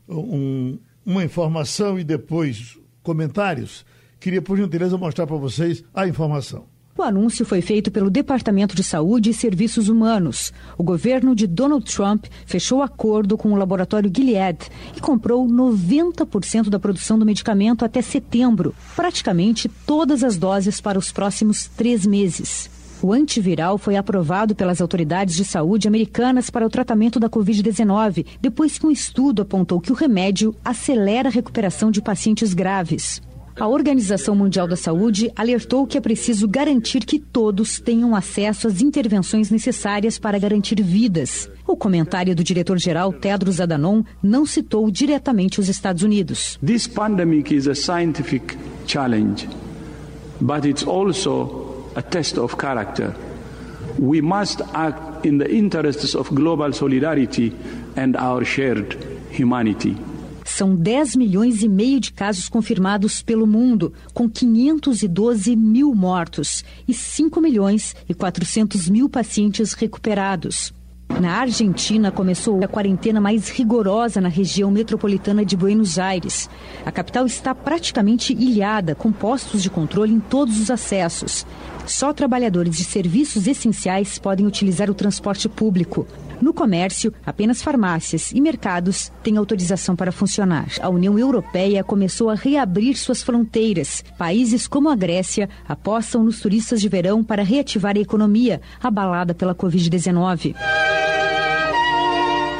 [0.07, 3.83] um, uma informação e depois comentários.
[4.19, 6.67] Queria, por gentileza, mostrar para vocês a informação.
[6.97, 10.51] O anúncio foi feito pelo Departamento de Saúde e Serviços Humanos.
[10.75, 14.57] O governo de Donald Trump fechou acordo com o laboratório Gilead
[14.95, 21.11] e comprou 90% da produção do medicamento até setembro, praticamente todas as doses para os
[21.11, 22.67] próximos três meses.
[22.99, 28.79] O antiviral foi aprovado pelas autoridades de saúde americanas para o tratamento da Covid-19, depois
[28.79, 33.21] que um estudo apontou que o remédio acelera a recuperação de pacientes graves.
[33.59, 38.81] A Organização Mundial da Saúde alertou que é preciso garantir que todos tenham acesso às
[38.81, 41.49] intervenções necessárias para garantir vidas.
[41.65, 46.59] O comentário do diretor-geral Tedros Adhanom não citou diretamente os Estados Unidos.
[46.63, 49.49] This pandemic is a scientific challenge,
[50.39, 53.15] but it's also a test of character.
[53.97, 57.55] We must act in the interests of global solidarity
[57.95, 58.95] and our shared
[59.31, 59.97] humanity.
[60.47, 66.93] São 10 milhões e meio de casos confirmados pelo mundo, com 512 mil mortos e
[66.93, 70.73] 5 milhões e 400 mil pacientes recuperados.
[71.19, 76.49] Na Argentina, começou a quarentena mais rigorosa na região metropolitana de Buenos Aires.
[76.85, 81.45] A capital está praticamente ilhada, com postos de controle em todos os acessos.
[81.87, 86.05] Só trabalhadores de serviços essenciais podem utilizar o transporte público.
[86.41, 90.67] No comércio, apenas farmácias e mercados têm autorização para funcionar.
[90.81, 94.03] A União Europeia começou a reabrir suas fronteiras.
[94.17, 99.55] Países como a Grécia apostam nos turistas de verão para reativar a economia abalada pela
[99.55, 100.55] Covid-19.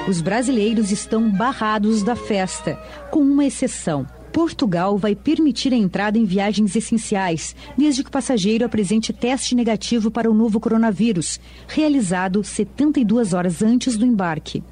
[0.07, 2.79] Os brasileiros estão barrados da festa,
[3.11, 4.07] com uma exceção.
[4.37, 10.11] Portugal vai permitir a entrada em viagens essenciais, desde que o passageiro apresente teste negativo
[10.11, 14.63] para o novo coronavírus, realizado 72 horas antes do embarque.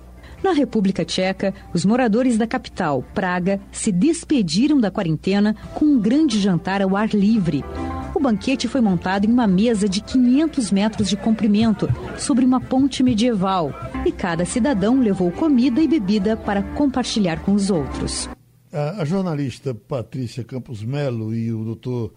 [0.43, 6.39] Na República Tcheca, os moradores da capital, Praga, se despediram da quarentena com um grande
[6.39, 7.65] jantar ao ar livre.
[8.13, 13.01] O banquete foi montado em uma mesa de 500 metros de comprimento, sobre uma ponte
[13.01, 13.73] medieval,
[14.05, 18.29] e cada cidadão levou comida e bebida para compartilhar com os outros.
[18.75, 22.13] A, jornalista Patrícia Campos Melo e o doutor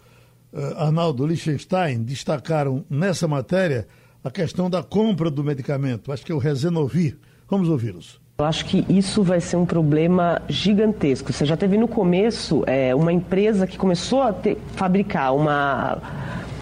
[0.52, 3.86] uh, Arnaldo Liechtenstein destacaram nessa matéria
[4.24, 6.10] a questão da compra do medicamento.
[6.10, 7.16] Acho que é o Rezenovir.
[7.48, 8.20] Vamos ouvi-los.
[8.38, 11.32] Eu acho que isso vai ser um problema gigantesco.
[11.32, 15.98] Você já teve no começo é, uma empresa que começou a ter, fabricar uma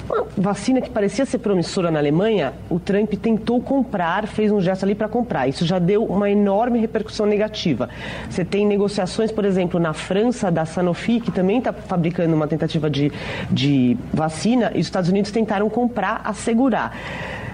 [0.09, 4.85] uma vacina que parecia ser promissora na Alemanha, o Trump tentou comprar, fez um gesto
[4.85, 5.49] ali para comprar.
[5.49, 7.89] Isso já deu uma enorme repercussão negativa.
[8.31, 12.89] Você tem negociações, por exemplo, na França, da Sanofi, que também está fabricando uma tentativa
[12.89, 13.13] de,
[13.51, 16.93] de vacina, e os Estados Unidos tentaram comprar, assegurar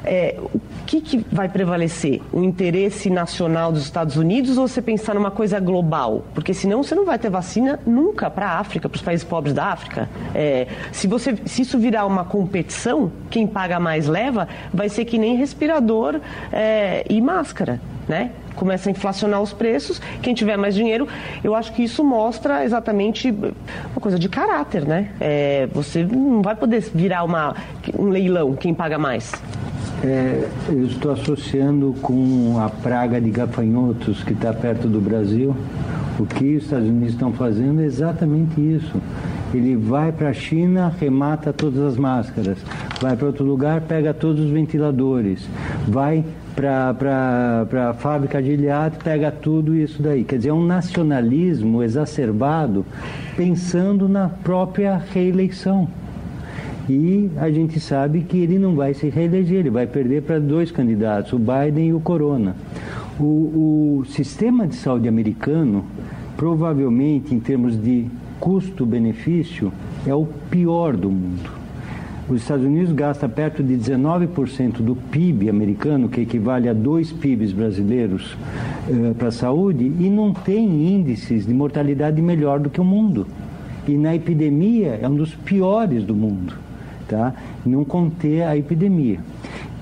[0.04, 2.20] é, o que, que vai prevalecer?
[2.32, 6.24] O interesse nacional dos Estados Unidos ou você pensar numa coisa global?
[6.34, 9.54] Porque senão você não vai ter vacina nunca para a África, para os países pobres
[9.54, 10.08] da África.
[10.34, 15.18] É, se, você, se isso virar uma competição, quem paga mais leva, vai ser que
[15.18, 16.20] nem respirador
[16.52, 18.32] é, e máscara, né?
[18.54, 21.08] começa a inflacionar os preços, quem tiver mais dinheiro,
[21.42, 25.10] eu acho que isso mostra exatamente uma coisa de caráter, né?
[25.20, 27.56] É, você não vai poder virar uma,
[27.98, 29.32] um leilão, quem paga mais.
[30.04, 35.54] É, eu estou associando com a praga de gafanhotos que está perto do Brasil.
[36.18, 39.00] O que os Estados Unidos estão fazendo é exatamente isso.
[39.54, 42.58] Ele vai para a China, remata todas as máscaras.
[43.00, 45.46] Vai para outro lugar, pega todos os ventiladores.
[45.86, 46.24] Vai
[46.56, 50.24] para a fábrica de Iliad, pega tudo isso daí.
[50.24, 52.84] Quer dizer, é um nacionalismo exacerbado
[53.36, 55.88] pensando na própria reeleição.
[56.88, 60.72] E a gente sabe que ele não vai se reeleger, ele vai perder para dois
[60.72, 62.56] candidatos, o Biden e o Corona.
[63.20, 65.84] O, o sistema de saúde americano,
[66.36, 68.06] provavelmente em termos de
[68.40, 69.72] custo-benefício,
[70.04, 71.62] é o pior do mundo.
[72.28, 77.52] Os Estados Unidos gastam perto de 19% do PIB americano, que equivale a dois PIBs
[77.52, 78.36] brasileiros,
[78.88, 83.26] eh, para a saúde, e não tem índices de mortalidade melhor do que o mundo.
[83.86, 86.71] E na epidemia é um dos piores do mundo
[87.16, 87.34] tá?
[87.64, 89.20] não conter a epidemia.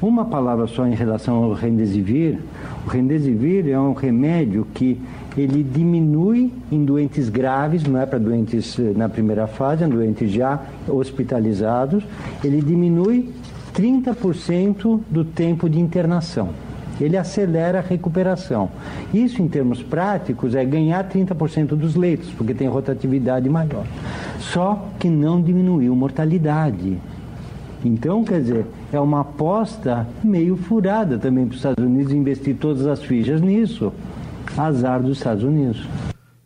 [0.03, 2.39] Uma palavra só em relação ao Remdesivir.
[2.87, 4.99] O Remdesivir é um remédio que
[5.37, 10.31] ele diminui em doentes graves, não é para doentes eh, na primeira fase, é doentes
[10.31, 12.03] já hospitalizados,
[12.43, 13.31] ele diminui
[13.75, 16.49] 30% do tempo de internação.
[17.01, 18.69] ele acelera a recuperação.
[19.15, 23.87] Isso, em termos práticos, é ganhar 30% dos leitos, porque tem rotatividade maior.
[24.39, 26.99] Só que não diminuiu mortalidade.
[27.85, 32.87] Então, quer dizer, é uma aposta meio furada também para os Estados Unidos investir todas
[32.87, 33.93] as fichas nisso.
[34.57, 35.87] Azar dos Estados Unidos.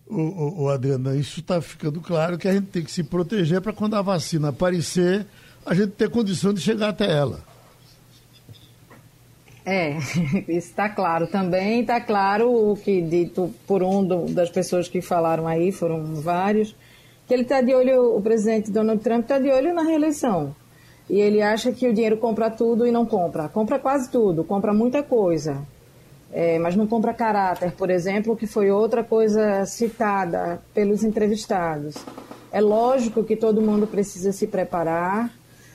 [0.06, 3.60] O, o, o Adriana, isso está ficando claro que a gente tem que se proteger
[3.60, 5.26] para quando a vacina aparecer,
[5.66, 7.40] a gente ter condição de chegar até ela.
[9.66, 9.96] É,
[10.46, 11.26] isso está claro.
[11.26, 16.14] Também está claro o que dito por um do, das pessoas que falaram aí, foram
[16.14, 16.76] vários,
[17.26, 20.54] que ele está de olho, o presidente Donald Trump está de olho na reeleição.
[21.08, 23.48] E ele acha que o dinheiro compra tudo e não compra.
[23.48, 25.62] Compra quase tudo, compra muita coisa.
[26.32, 31.94] É, mas não compra caráter, por exemplo, que foi outra coisa citada pelos entrevistados.
[32.50, 35.30] É lógico que todo mundo precisa se preparar,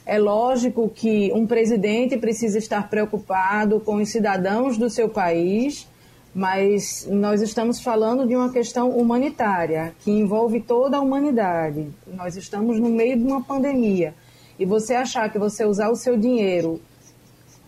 [0.06, 5.88] é lógico que um presidente precisa estar preocupado com os cidadãos do seu país,
[6.34, 11.90] mas nós estamos falando de uma questão humanitária que envolve toda a humanidade.
[12.08, 14.16] Nós estamos no meio de uma pandemia.
[14.60, 16.80] E você achar que você usar o seu dinheiro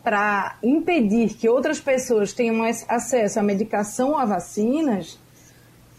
[0.03, 5.17] para impedir que outras pessoas tenham mais acesso à medicação ou a vacinas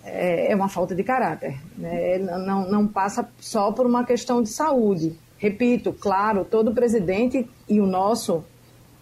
[0.05, 1.59] é, é uma falta de caráter.
[1.77, 2.19] Né?
[2.19, 5.17] Não, não passa só por uma questão de saúde.
[5.39, 8.45] Repito, claro, todo presidente e o nosso,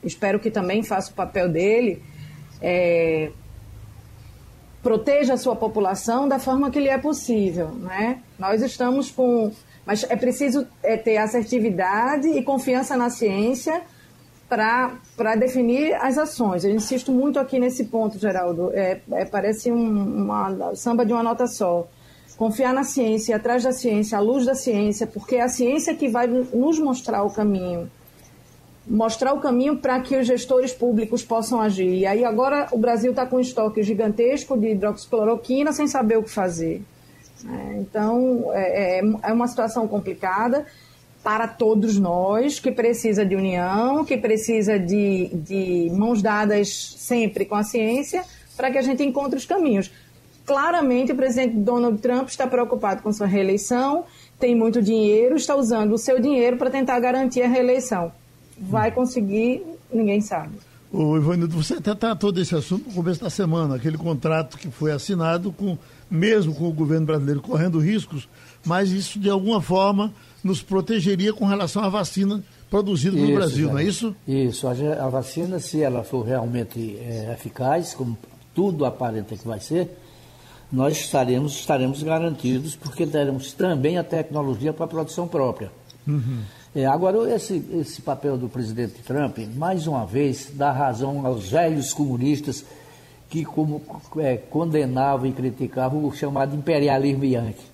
[0.02, 2.02] espero que também faça o papel dele,
[2.62, 3.30] é,
[4.82, 7.68] proteja a sua população da forma que lhe é possível.
[7.68, 8.22] Né?
[8.38, 9.52] Nós estamos com.
[9.86, 13.82] Mas é preciso é, ter assertividade e confiança na ciência
[14.48, 16.64] para definir as ações.
[16.64, 18.70] Eu insisto muito aqui nesse ponto, Geraldo.
[18.72, 21.86] É, é parece um, uma samba de uma nota só
[22.40, 26.08] confiar na ciência, atrás da ciência, à luz da ciência, porque é a ciência que
[26.08, 27.90] vai nos mostrar o caminho.
[28.86, 31.92] Mostrar o caminho para que os gestores públicos possam agir.
[31.92, 36.22] E aí agora o Brasil está com um estoque gigantesco de hidroxicloroquina sem saber o
[36.22, 36.82] que fazer.
[37.48, 40.66] É, então é, é, é uma situação complicada
[41.22, 47.54] para todos nós, que precisa de união, que precisa de, de mãos dadas sempre com
[47.54, 48.24] a ciência,
[48.56, 49.90] para que a gente encontre os caminhos
[50.50, 54.04] claramente o presidente Donald Trump está preocupado com sua reeleição,
[54.36, 58.10] tem muito dinheiro, está usando o seu dinheiro para tentar garantir a reeleição.
[58.58, 60.58] Vai conseguir, ninguém sabe.
[60.92, 64.90] O Ivanildo, você até tratou desse assunto no começo da semana, aquele contrato que foi
[64.90, 65.78] assinado com,
[66.10, 68.28] mesmo com o governo brasileiro correndo riscos,
[68.64, 73.78] mas isso de alguma forma nos protegeria com relação à vacina produzida no Brasil, não
[73.78, 74.14] é isso?
[74.26, 78.16] Isso, a, a, vacina, se ela for realmente é, eficaz, como
[78.54, 79.90] tudo aparenta que vai ser,
[80.72, 85.72] nós estaremos, estaremos garantidos, porque teremos também a tecnologia para a produção própria.
[86.06, 86.42] Uhum.
[86.74, 91.92] É, agora, esse, esse papel do presidente Trump, mais uma vez, dá razão aos velhos
[91.92, 92.64] comunistas
[93.30, 93.80] que como,
[94.18, 97.70] é, condenavam e criticavam o chamado imperialismo yankee.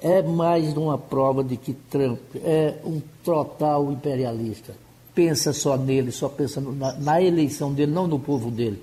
[0.00, 4.74] É mais uma prova de que Trump é um total imperialista.
[5.14, 8.80] Pensa só nele, só pensa na, na eleição dele, não no povo dele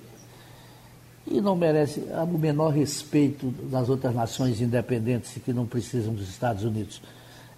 [1.26, 6.64] e não merece o menor respeito das outras nações independentes que não precisam dos Estados
[6.64, 7.00] Unidos.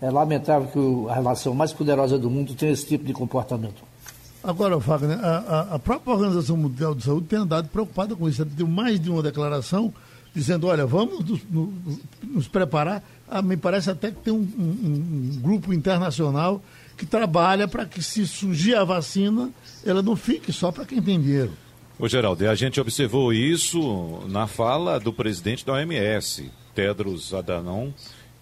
[0.01, 3.83] É lamentável que a relação mais poderosa do mundo tenha esse tipo de comportamento.
[4.47, 8.45] Agora, Wagner, a, a, própria Organização Mundial de Saúde tem andado preocupada com isso.
[8.45, 9.93] Deu mais de uma declaração
[10.33, 13.03] dizendo, olha, vamos nos, nos, nos preparar.
[13.29, 16.63] Ah, me parece até que tem um, um, um grupo internacional
[16.97, 19.51] que trabalha para que se surgir a vacina,
[19.85, 21.53] ela não fique só para quem tem dinheiro.
[21.99, 27.91] Ô Geraldo, a gente observou isso na fala do presidente da OMS, Tedros Adhanom,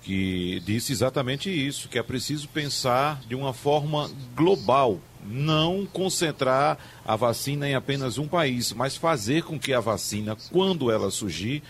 [0.03, 7.17] que disse exatamente isso, que é preciso pensar de uma forma global, não concentrar a
[7.17, 11.63] vacina em apenas um país, mas fazer com que a vacina, quando ela surgir,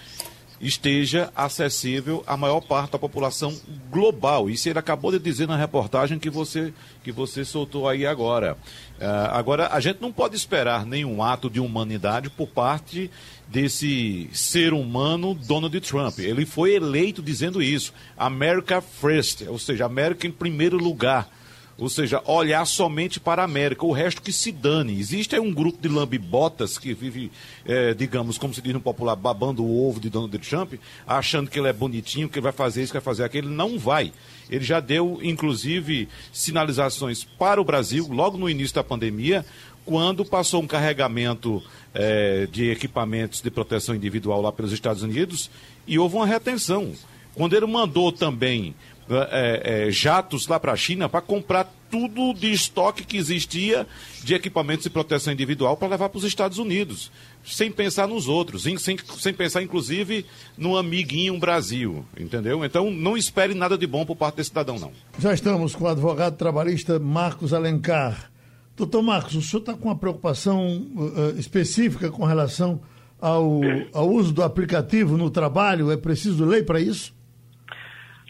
[0.60, 3.54] esteja acessível à maior parte da população
[3.90, 4.48] global.
[4.48, 8.56] Isso ele acabou de dizer na reportagem que você, que você soltou aí agora.
[8.98, 13.10] Uh, agora, a gente não pode esperar nenhum ato de humanidade por parte
[13.48, 16.18] desse ser humano Donald Trump.
[16.18, 17.92] Ele foi eleito dizendo isso.
[18.16, 21.28] America First, ou seja, América em primeiro lugar.
[21.76, 24.98] Ou seja, olhar somente para a América, o resto que se dane.
[24.98, 27.32] Existe um grupo de lambibotas que vive,
[27.64, 30.74] é, digamos, como se diz no popular, babando o ovo de Donald Trump,
[31.06, 33.48] achando que ele é bonitinho, que ele vai fazer isso, que vai fazer aquilo.
[33.48, 34.12] Ele não vai.
[34.48, 39.44] Ele já deu, inclusive, sinalizações para o Brasil, logo no início da pandemia,
[39.84, 41.62] quando passou um carregamento
[41.92, 45.50] é, de equipamentos de proteção individual lá pelos Estados Unidos
[45.86, 46.92] e houve uma retenção.
[47.34, 48.74] Quando ele mandou também
[49.08, 53.86] é, é, jatos lá para a China para comprar tudo de estoque que existia
[54.22, 57.12] de equipamentos de proteção individual para levar para os Estados Unidos,
[57.44, 60.26] sem pensar nos outros, sem, sem pensar inclusive
[60.56, 62.64] no amiguinho Brasil, entendeu?
[62.64, 64.92] Então não espere nada de bom por parte desse cidadão, não.
[65.18, 68.30] Já estamos com o advogado trabalhista Marcos Alencar.
[68.76, 72.80] Doutor Marcos, o senhor está com uma preocupação uh, específica com relação
[73.20, 73.60] ao,
[73.92, 75.92] ao uso do aplicativo no trabalho?
[75.92, 77.14] É preciso lei para isso?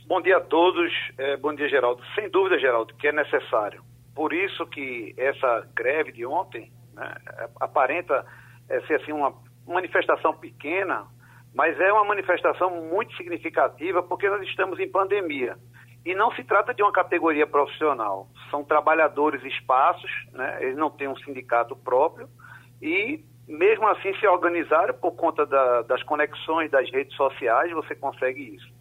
[0.06, 0.92] Bom dia a todos.
[1.16, 2.02] É, bom dia, Geraldo.
[2.14, 3.82] Sem dúvida, Geraldo, que é necessário.
[4.14, 7.14] Por isso que essa greve de ontem né,
[7.58, 8.22] aparenta
[8.68, 9.32] é, ser assim uma
[9.66, 11.06] manifestação pequena,
[11.54, 15.56] mas é uma manifestação muito significativa porque nós estamos em pandemia.
[16.04, 18.28] E não se trata de uma categoria profissional.
[18.50, 22.28] São trabalhadores espaços, né, eles não têm um sindicato próprio
[22.82, 28.54] e mesmo assim se organizaram por conta da, das conexões das redes sociais, você consegue
[28.54, 28.73] isso.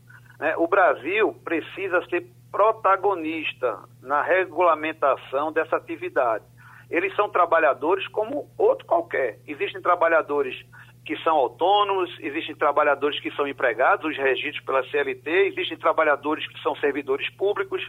[0.44, 0.58] Né?
[0.58, 6.44] O Brasil precisa ser protagonista na regulamentação dessa atividade.
[6.92, 9.40] Eles são trabalhadores como outro qualquer.
[9.48, 10.54] Existem trabalhadores
[11.06, 16.62] que são autônomos, existem trabalhadores que são empregados, os registros pela CLT, existem trabalhadores que
[16.62, 17.82] são servidores públicos,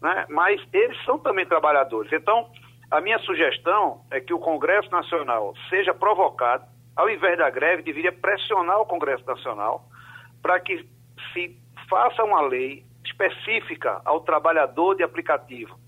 [0.00, 0.24] né?
[0.30, 2.10] mas eles são também trabalhadores.
[2.10, 2.50] Então,
[2.90, 6.64] a minha sugestão é que o Congresso Nacional seja provocado,
[6.96, 9.84] ao invés da greve, deveria pressionar o Congresso Nacional
[10.42, 10.88] para que
[11.32, 11.56] se
[11.88, 15.78] faça uma lei específica ao trabalhador de aplicativo.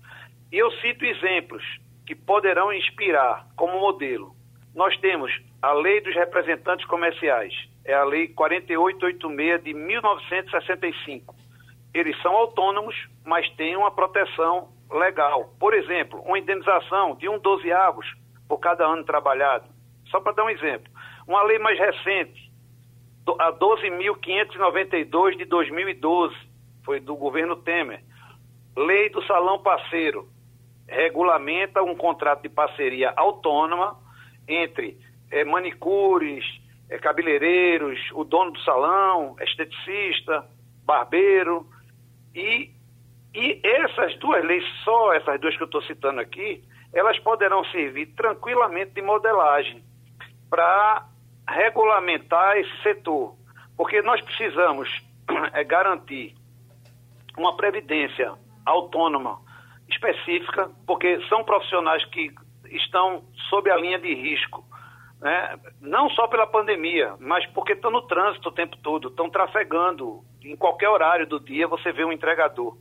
[0.51, 1.63] E eu cito exemplos
[2.05, 4.35] que poderão inspirar como modelo.
[4.75, 5.31] Nós temos
[5.61, 7.53] a Lei dos Representantes Comerciais,
[7.85, 11.35] é a Lei 4886 de 1965.
[11.93, 12.95] Eles são autônomos,
[13.25, 15.53] mas têm uma proteção legal.
[15.59, 18.05] Por exemplo, uma indenização de um dozeavos
[18.47, 19.69] por cada ano trabalhado.
[20.09, 20.91] Só para dar um exemplo.
[21.27, 22.50] Uma lei mais recente,
[23.39, 26.35] a 12.592 de 2012,
[26.83, 28.03] foi do governo Temer.
[28.75, 30.27] Lei do Salão Parceiro,
[30.87, 33.97] regulamenta um contrato de parceria autônoma
[34.47, 34.97] entre
[35.29, 36.43] é, manicures,
[36.89, 40.45] é, cabeleireiros, o dono do salão, esteticista,
[40.85, 41.65] barbeiro
[42.35, 42.71] e
[43.33, 46.61] e essas duas leis, só essas duas que eu estou citando aqui,
[46.93, 49.81] elas poderão servir tranquilamente de modelagem
[50.49, 51.05] para
[51.47, 53.35] regulamentar esse setor.
[53.77, 54.89] Porque nós precisamos
[55.53, 56.35] é, garantir
[57.37, 58.33] uma previdência
[58.65, 59.39] autônoma
[59.89, 62.31] específica, porque são profissionais que
[62.69, 64.63] estão sob a linha de risco,
[65.19, 65.59] né?
[65.79, 70.23] não só pela pandemia, mas porque estão no trânsito o tempo todo, estão trafegando.
[70.43, 72.77] Em qualquer horário do dia você vê um entregador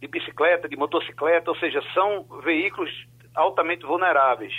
[0.00, 2.90] de bicicleta, de motocicleta, ou seja, são veículos
[3.34, 4.52] altamente vulneráveis.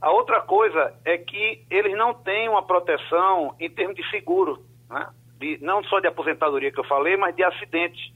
[0.00, 5.08] A outra coisa é que eles não têm uma proteção em termos de seguro, né?
[5.38, 8.12] de, não só de aposentadoria que eu falei, mas de acidentes.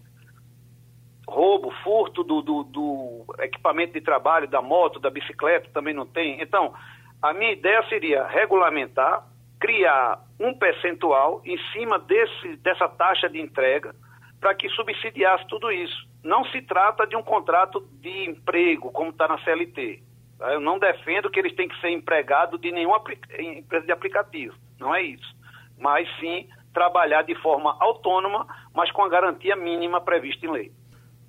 [1.26, 6.40] Roubo, furto do, do, do equipamento de trabalho, da moto, da bicicleta, também não tem.
[6.40, 6.74] Então,
[7.20, 9.26] a minha ideia seria regulamentar,
[9.58, 13.94] criar um percentual em cima desse, dessa taxa de entrega
[14.40, 16.06] para que subsidiasse tudo isso.
[16.22, 20.02] Não se trata de um contrato de emprego, como está na CLT.
[20.50, 23.02] Eu não defendo que eles têm que ser empregados de nenhuma
[23.38, 24.54] empresa de aplicativo.
[24.78, 25.36] Não é isso.
[25.78, 30.72] Mas sim trabalhar de forma autônoma, mas com a garantia mínima prevista em lei.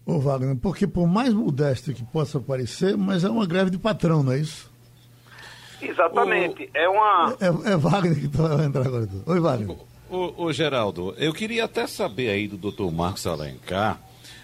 [0.05, 4.23] Ô Wagner, porque por mais modesto que possa parecer, mas é uma greve de patrão,
[4.23, 4.71] não é isso?
[5.81, 6.63] Exatamente.
[6.65, 6.77] O...
[6.77, 7.37] É uma.
[7.39, 9.07] É, é Wagner que vai tá entrar agora.
[9.25, 9.77] Oi, Wagner.
[10.09, 13.99] Ô, ô, Geraldo, eu queria até saber aí do doutor Marcos Alencar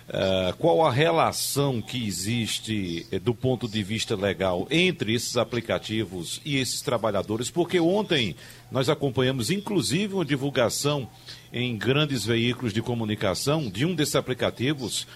[0.09, 6.41] uh, qual a relação que existe uh, do ponto de vista legal entre esses aplicativos
[6.43, 8.35] e esses trabalhadores, porque ontem
[8.71, 11.07] nós acompanhamos inclusive uma divulgação
[11.53, 15.07] em grandes veículos de comunicação de um desses aplicativos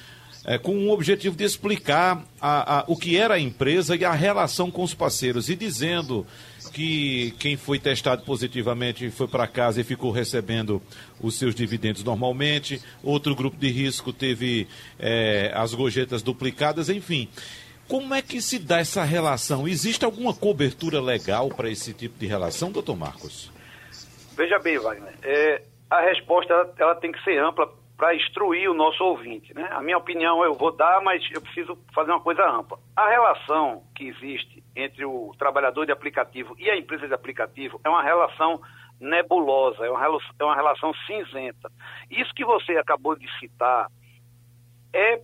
[0.46, 4.12] é, com o objetivo de explicar a, a, o que era a empresa e a
[4.12, 6.28] relação com os parceiros, e dizendo
[6.74, 10.82] que quem foi testado positivamente foi para casa e ficou recebendo
[11.22, 14.68] os seus dividendos normalmente, outro grupo de risco teve
[15.00, 17.30] é, as gorjetas duplicadas, enfim.
[17.88, 19.68] Como é que se dá essa relação?
[19.68, 23.52] Existe alguma cobertura legal para esse tipo de relação, doutor Marcos?
[24.36, 28.74] Veja bem, Wagner, é, a resposta ela, ela tem que ser ampla para instruir o
[28.74, 29.54] nosso ouvinte.
[29.54, 29.68] Né?
[29.72, 32.78] A minha opinião eu vou dar, mas eu preciso fazer uma coisa ampla.
[32.96, 37.90] A relação que existe entre o trabalhador de aplicativo e a empresa de aplicativo é
[37.90, 38.60] uma relação
[39.00, 41.72] nebulosa, é uma relação, é uma relação cinzenta.
[42.10, 43.88] Isso que você acabou de citar
[44.92, 45.22] é,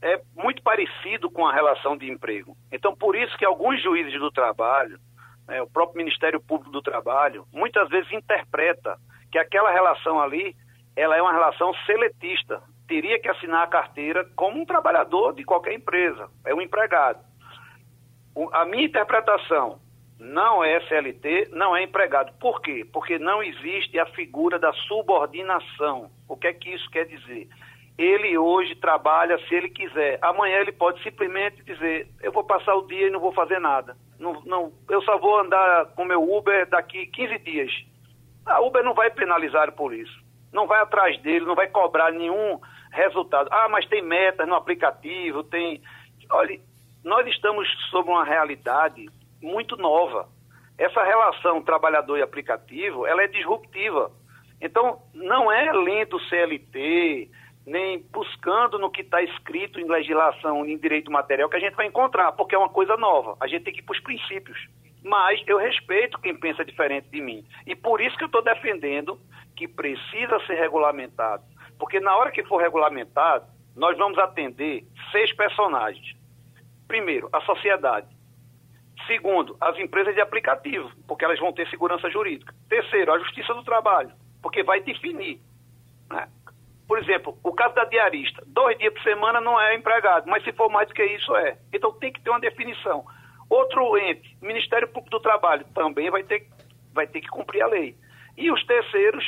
[0.00, 2.56] é muito parecido com a relação de emprego.
[2.70, 4.98] Então, por isso que alguns juízes do trabalho,
[5.46, 8.98] né, o próprio Ministério Público do Trabalho, muitas vezes interpreta
[9.30, 10.56] que aquela relação ali
[10.96, 15.72] ela é uma relação seletista, teria que assinar a carteira como um trabalhador de qualquer
[15.74, 17.20] empresa, é um empregado.
[18.34, 19.80] O, a minha interpretação
[20.18, 22.32] não é CLT, não é empregado.
[22.38, 22.86] Por quê?
[22.92, 26.10] Porque não existe a figura da subordinação.
[26.28, 27.48] O que é que isso quer dizer?
[27.98, 30.18] Ele hoje trabalha se ele quiser.
[30.22, 33.96] Amanhã ele pode simplesmente dizer: eu vou passar o dia e não vou fazer nada.
[34.18, 37.72] Não, não, eu só vou andar com meu Uber daqui 15 dias.
[38.46, 40.21] A Uber não vai penalizar por isso.
[40.52, 42.60] Não vai atrás dele, não vai cobrar nenhum
[42.92, 43.48] resultado.
[43.50, 45.82] Ah, mas tem metas no aplicativo, tem.
[46.30, 46.60] Olha,
[47.04, 49.08] nós estamos sob uma realidade
[49.40, 50.28] muito nova.
[50.78, 54.10] Essa relação trabalhador e aplicativo, ela é disruptiva.
[54.60, 57.28] Então, não é lendo CLT,
[57.66, 61.86] nem buscando no que está escrito em legislação, em direito material, que a gente vai
[61.86, 63.36] encontrar, porque é uma coisa nova.
[63.40, 64.68] A gente tem que ir para os princípios.
[65.04, 67.44] Mas eu respeito quem pensa diferente de mim.
[67.66, 69.18] E por isso que eu estou defendendo
[69.56, 71.42] que precisa ser regulamentado.
[71.78, 76.16] Porque na hora que for regulamentado, nós vamos atender seis personagens.
[76.86, 78.06] Primeiro, a sociedade.
[79.06, 82.54] Segundo, as empresas de aplicativo, porque elas vão ter segurança jurídica.
[82.68, 85.40] Terceiro, a Justiça do Trabalho, porque vai definir.
[86.08, 86.28] Né?
[86.86, 90.52] Por exemplo, o caso da diarista, dois dias por semana não é empregado, mas se
[90.52, 91.56] for mais do que isso é.
[91.72, 93.04] Então tem que ter uma definição.
[93.48, 96.46] Outro ente, Ministério Público do Trabalho, também vai ter,
[96.92, 97.96] vai ter que cumprir a lei.
[98.36, 99.24] E os terceiros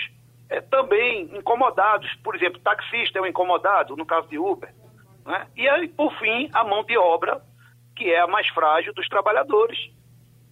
[0.49, 4.73] é, também incomodados, por exemplo, taxista é um incomodado, no caso de Uber.
[5.25, 5.47] Né?
[5.57, 7.43] E aí, por fim, a mão de obra,
[7.97, 9.79] que é a mais frágil dos trabalhadores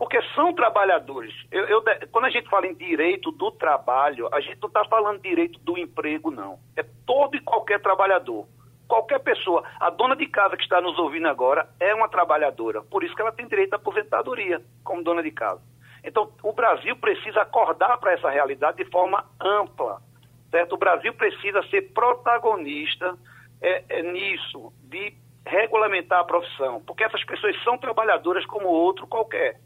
[0.02, 1.32] porque são trabalhadores.
[1.48, 5.22] Eu, eu, quando a gente fala em direito do trabalho, a gente não está falando
[5.22, 6.58] direito do emprego, não.
[6.74, 8.48] É todo e qualquer trabalhador.
[8.88, 9.62] Qualquer pessoa.
[9.78, 12.82] A dona de casa que está nos ouvindo agora é uma trabalhadora.
[12.82, 15.62] Por isso que ela tem direito à aposentadoria como dona de casa.
[16.04, 20.02] Então, o Brasil precisa acordar para essa realidade de forma ampla.
[20.50, 20.74] Certo?
[20.74, 23.16] O Brasil precisa ser protagonista
[23.60, 25.14] é, é, nisso, de
[25.46, 26.82] regulamentar a profissão.
[26.86, 29.60] Porque essas pessoas são trabalhadoras como outro qualquer.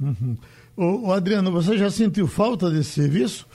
[0.00, 0.36] Uhum.
[0.76, 3.48] O, o, Adriano, você já sentiu falta desse serviço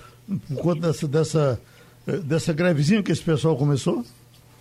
[0.47, 1.61] por conta dessa, dessa,
[2.05, 4.03] eh, dessa grevezinha que esse pessoal começou?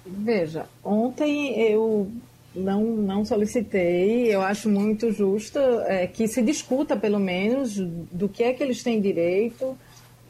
[0.06, 2.10] Veja, ontem eu
[2.54, 8.42] não, não solicitei, eu acho muito justo é, que se discuta, pelo menos, do que
[8.42, 9.76] é que eles têm direito,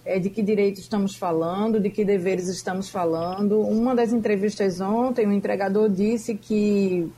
[0.04, 3.60] é, de que direitos estamos falando, de que deveres estamos falando.
[3.60, 7.10] Uma das entrevistas ontem, o entregador disse que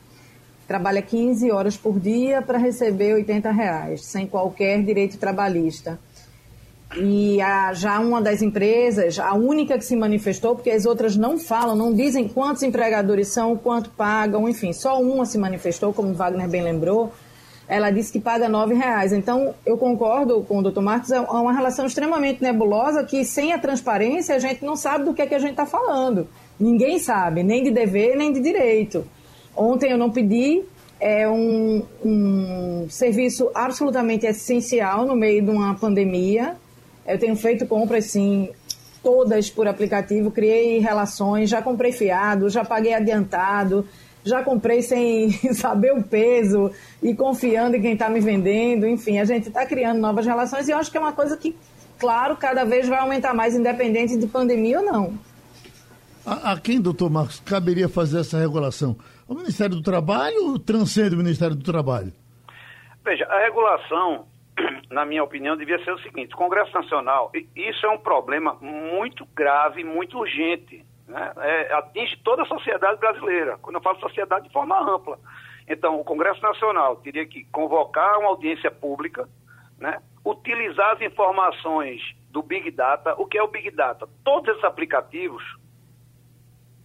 [0.66, 5.98] trabalha 15 horas por dia para receber 80 reais, sem qualquer direito trabalhista.
[6.96, 11.38] E a, já uma das empresas, a única que se manifestou, porque as outras não
[11.38, 16.14] falam, não dizem quantos empregadores são, quanto pagam, enfim, só uma se manifestou, como o
[16.14, 17.12] Wagner bem lembrou,
[17.66, 19.12] ela disse que paga nove reais.
[19.12, 23.58] Então, eu concordo com o doutor Marcos, é uma relação extremamente nebulosa que sem a
[23.58, 26.28] transparência a gente não sabe do que é que a gente está falando.
[26.60, 29.04] Ninguém sabe, nem de dever, nem de direito.
[29.56, 30.62] Ontem eu não pedi,
[31.00, 36.56] é um, um serviço absolutamente essencial no meio de uma pandemia.
[37.06, 38.50] Eu tenho feito compras, sim,
[39.02, 43.86] todas por aplicativo, criei relações, já comprei fiado, já paguei adiantado,
[44.24, 48.86] já comprei sem saber o peso e confiando em quem está me vendendo.
[48.86, 51.54] Enfim, a gente está criando novas relações e eu acho que é uma coisa que,
[51.98, 55.18] claro, cada vez vai aumentar mais, independente de pandemia ou não.
[56.24, 58.96] A, a quem, doutor Marcos, caberia fazer essa regulação?
[59.28, 62.12] O Ministério do Trabalho transcende o Ministério do Trabalho?
[63.04, 64.24] Veja, a regulação,
[64.94, 69.82] na minha opinião, devia ser o seguinte: Congresso Nacional, isso é um problema muito grave,
[69.82, 70.86] muito urgente.
[71.06, 71.32] Né?
[71.36, 73.58] É, atinge toda a sociedade brasileira.
[73.58, 75.18] Quando eu falo sociedade de forma ampla.
[75.68, 79.28] Então, o Congresso Nacional teria que convocar uma audiência pública,
[79.78, 80.00] né?
[80.24, 83.14] utilizar as informações do Big Data.
[83.18, 84.08] O que é o Big Data?
[84.22, 85.42] Todos esses aplicativos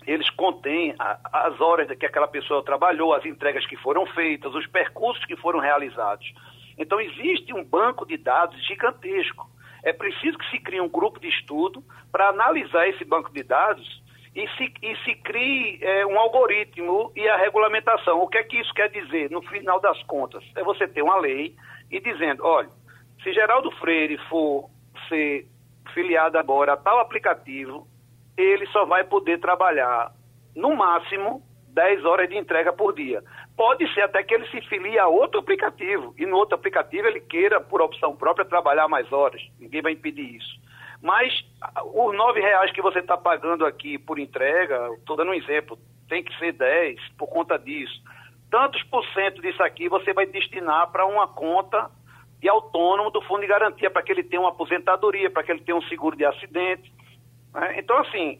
[0.08, 5.24] eles contêm as horas que aquela pessoa trabalhou, as entregas que foram feitas, os percursos
[5.26, 6.34] que foram realizados.
[6.80, 9.48] Então, existe um banco de dados gigantesco.
[9.84, 14.02] É preciso que se crie um grupo de estudo para analisar esse banco de dados
[14.36, 18.22] e se, e se crie é, um algoritmo e a regulamentação.
[18.22, 19.30] O que é que isso quer dizer?
[19.30, 21.56] No final das contas, é você ter uma lei
[21.92, 22.70] e dizendo, olha,
[23.24, 24.70] se Geraldo Freire for
[25.08, 25.48] ser
[25.94, 27.88] filiado agora a tal aplicativo,
[28.38, 30.14] ele só vai poder trabalhar,
[30.56, 31.44] no máximo,
[31.80, 33.24] 10 horas de entrega por dia.
[33.56, 37.22] Pode ser até que ele se filie a outro aplicativo e no outro aplicativo ele
[37.22, 39.42] queira, por opção própria, trabalhar mais horas.
[39.58, 40.60] Ninguém vai impedir isso.
[41.02, 41.34] Mas
[41.94, 46.22] os nove reais que você está pagando aqui por entrega, estou dando um exemplo, tem
[46.22, 48.04] que ser 10 por conta disso.
[48.52, 51.90] Tantos por cento disso aqui você vai destinar para uma conta
[52.42, 55.62] de autônomo do fundo de garantia, para que ele tenha uma aposentadoria, para que ele
[55.62, 56.92] tenha um seguro de acidente.
[57.54, 57.80] Né?
[57.80, 58.40] Então, assim,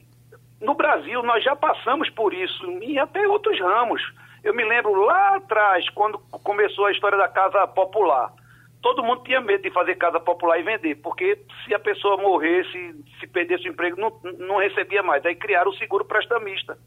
[0.62, 4.02] no Brasil nós já passamos por isso, e até outros ramos.
[4.44, 8.32] Eu me lembro lá atrás, quando começou a história da casa popular.
[8.82, 12.96] Todo mundo tinha medo de fazer casa popular e vender, porque se a pessoa morresse,
[13.20, 15.26] se perdesse o emprego, não, não recebia mais.
[15.26, 16.78] Aí criaram o seguro prestamista.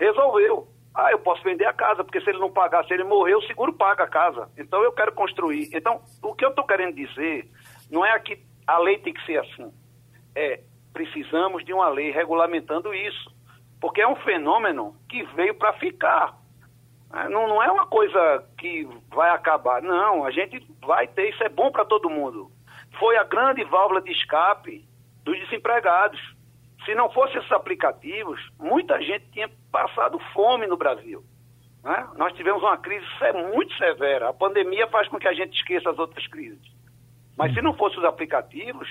[0.00, 0.66] Resolveu.
[0.94, 3.42] Ah, eu posso vender a casa, porque se ele não pagar, se ele morrer, o
[3.42, 4.48] seguro paga a casa.
[4.56, 5.68] Então eu quero construir.
[5.74, 7.46] Então, o que eu estou querendo dizer
[7.90, 9.70] não é que a lei tem que ser assim.
[10.34, 10.60] É,
[10.96, 13.30] precisamos de uma lei regulamentando isso.
[13.78, 16.34] Porque é um fenômeno que veio para ficar.
[17.12, 19.82] É, não, não é uma coisa que vai acabar.
[19.82, 22.50] Não, a gente vai ter, isso é bom para todo mundo.
[22.98, 24.88] Foi a grande válvula de escape
[25.22, 26.18] dos desempregados.
[26.86, 31.22] Se não fossem esses aplicativos, muita gente tinha passado fome no Brasil.
[31.84, 32.08] Né?
[32.16, 33.04] Nós tivemos uma crise
[33.50, 34.30] muito severa.
[34.30, 36.74] A pandemia faz com que a gente esqueça as outras crises.
[37.36, 38.88] Mas se não fossem os aplicativos,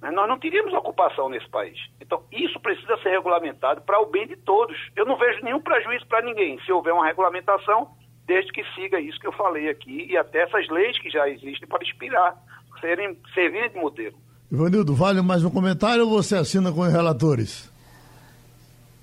[0.00, 1.78] nós não teríamos ocupação nesse país.
[2.00, 4.76] Então, isso precisa ser regulamentado para o bem de todos.
[4.94, 7.88] Eu não vejo nenhum prejuízo para ninguém se houver uma regulamentação,
[8.26, 11.66] desde que siga isso que eu falei aqui e até essas leis que já existem
[11.68, 12.36] para inspirar,
[12.80, 14.16] serem, servirem de modelo.
[14.50, 17.70] Ivanildo, vale mais um comentário ou você assina com os relatores?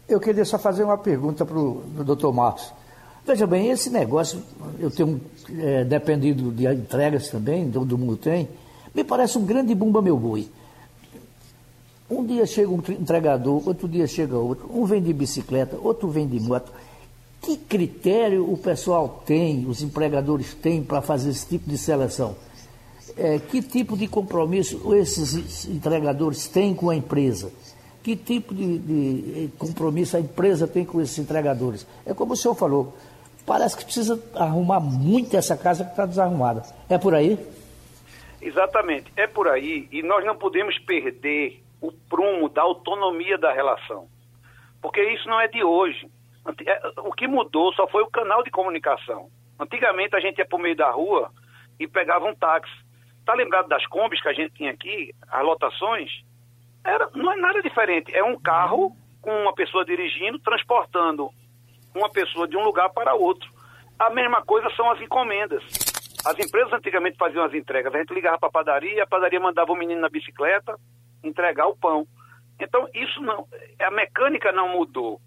[0.08, 2.72] Eu queria só fazer uma pergunta para o doutor Marcos.
[3.26, 4.44] Veja bem, esse negócio,
[4.80, 5.20] eu tenho
[5.60, 8.50] é, dependido de entregas também, todo mundo tem,
[8.94, 10.50] me parece um grande bumba meu boi.
[12.14, 16.28] Um dia chega um entregador, outro dia chega outro, um vem de bicicleta, outro vem
[16.28, 16.72] de moto.
[17.42, 22.36] Que critério o pessoal tem, os empregadores têm para fazer esse tipo de seleção?
[23.18, 27.52] É, que tipo de compromisso esses entregadores têm com a empresa?
[28.04, 31.88] Que tipo de, de compromisso a empresa tem com esses entregadores?
[32.06, 32.96] É como o senhor falou,
[33.44, 36.64] parece que precisa arrumar muito essa casa que está desarrumada.
[36.88, 37.40] É por aí?
[38.40, 39.88] Exatamente, é por aí.
[39.92, 44.08] E nós não podemos perder o prumo da autonomia da relação.
[44.82, 46.10] Porque isso não é de hoje.
[46.66, 49.30] É, o que mudou só foi o canal de comunicação.
[49.60, 51.30] Antigamente a gente ia por meio da rua
[51.78, 52.74] e pegava um táxi.
[53.26, 56.10] Tá lembrado das combis que a gente tinha aqui, as lotações?
[56.86, 58.16] Era, não é nada diferente.
[58.16, 61.30] É um carro com uma pessoa dirigindo, transportando
[61.94, 63.50] uma pessoa de um lugar para outro.
[64.00, 65.64] A mesma coisa são as encomendas.
[66.26, 67.94] As empresas antigamente faziam as entregas.
[67.94, 70.78] A gente ligava para a padaria, a padaria mandava o menino na bicicleta,
[71.24, 72.06] entregar o pão.
[72.60, 73.48] Então, isso não.
[73.80, 75.20] A mecânica não mudou.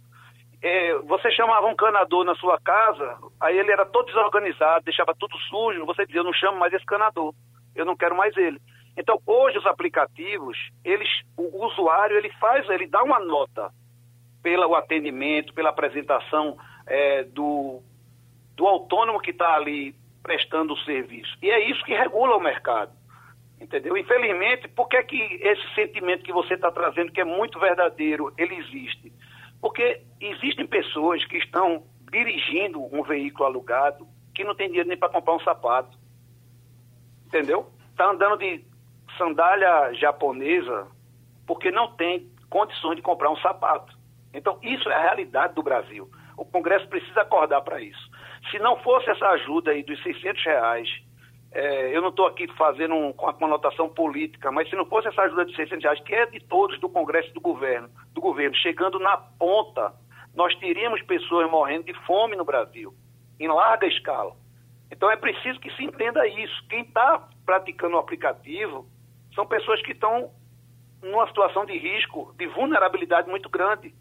[0.63, 5.37] É, você chamava um canador na sua casa, aí ele era todo desorganizado, deixava tudo
[5.51, 7.35] sujo, você dizia, eu não chamo mais esse canador,
[7.75, 8.61] eu não quero mais ele.
[8.97, 13.71] Então, hoje os aplicativos, eles, o usuário, ele faz, ele dá uma nota
[14.43, 17.83] pelo atendimento, pela apresentação é, do,
[18.57, 21.37] do autônomo que está ali prestando o serviço.
[21.43, 22.91] E é isso que regula o mercado.
[23.61, 23.97] Entendeu?
[23.97, 28.55] Infelizmente, por que, que esse sentimento que você está trazendo, que é muito verdadeiro, ele
[28.57, 29.13] existe?
[29.61, 35.09] Porque existem pessoas que estão dirigindo um veículo alugado que não tem dinheiro nem para
[35.09, 35.97] comprar um sapato.
[37.27, 37.71] Entendeu?
[37.91, 38.63] Está andando de
[39.17, 40.89] sandália japonesa
[41.47, 43.97] porque não tem condições de comprar um sapato.
[44.35, 46.11] Então, isso é a realidade do Brasil.
[46.37, 48.11] O Congresso precisa acordar para isso.
[48.51, 51.06] Se não fosse essa ajuda aí dos 600 reais
[51.53, 55.09] é, eu não estou aqui fazendo um, com a conotação política, mas se não fosse
[55.09, 58.55] essa ajuda de 600 reais, que é de todos do Congresso do governo, do governo,
[58.57, 59.95] chegando na ponta,
[60.35, 62.93] nós teríamos pessoas morrendo de fome no Brasil,
[63.41, 64.35] em larga escala.
[64.91, 66.67] Então é preciso que se entenda isso.
[66.69, 68.87] Quem está praticando o aplicativo
[69.35, 70.31] são pessoas que estão
[71.03, 73.95] numa situação de risco, de vulnerabilidade muito grande.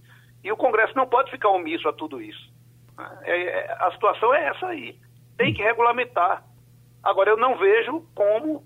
[0.43, 2.53] E o Congresso não pode ficar omisso a tudo isso.
[3.23, 4.97] É, é, a situação é essa aí.
[5.37, 6.43] Tem que regulamentar.
[7.06, 8.64] Agora, eu não vejo como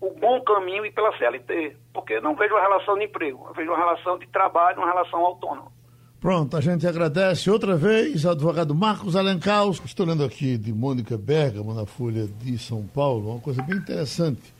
[0.00, 3.70] o bom caminho ir pela CLT, porque não vejo uma relação de emprego, eu vejo
[3.70, 5.72] uma relação de trabalho, uma relação autônoma.
[6.20, 9.80] Pronto, a gente agradece outra vez ao advogado Marcos Alencaus.
[9.82, 14.52] Estou lendo aqui de Mônica Bergamo, na Folha de São Paulo, uma coisa bem interessante.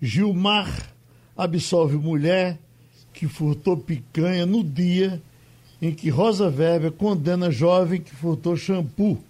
[0.00, 0.68] Gilmar
[1.36, 2.58] absolve mulher
[3.12, 5.20] que furtou picanha no dia
[5.82, 9.22] em que Rosa Weber condena jovem que furtou shampoo.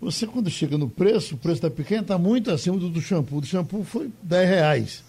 [0.00, 3.40] Você, quando chega no preço, o preço da picanha está muito acima do, do shampoo.
[3.40, 5.04] Do shampoo foi 10 reais.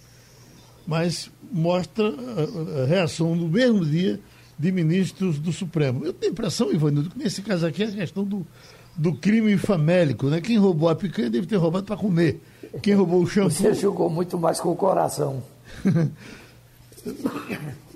[0.86, 4.20] Mas mostra a, a, reação no mesmo dia
[4.58, 6.06] de ministros do Supremo.
[6.06, 8.48] Eu tenho a impressão, Ivanildo, que nesse caso aqui é a questão do,
[8.96, 10.28] do crime famélico.
[10.28, 10.40] Né?
[10.40, 12.42] Quem roubou a picanha deve ter roubado para comer.
[12.82, 13.52] Quem roubou o shampoo.
[13.52, 15.44] Você jogou muito mais com o coração.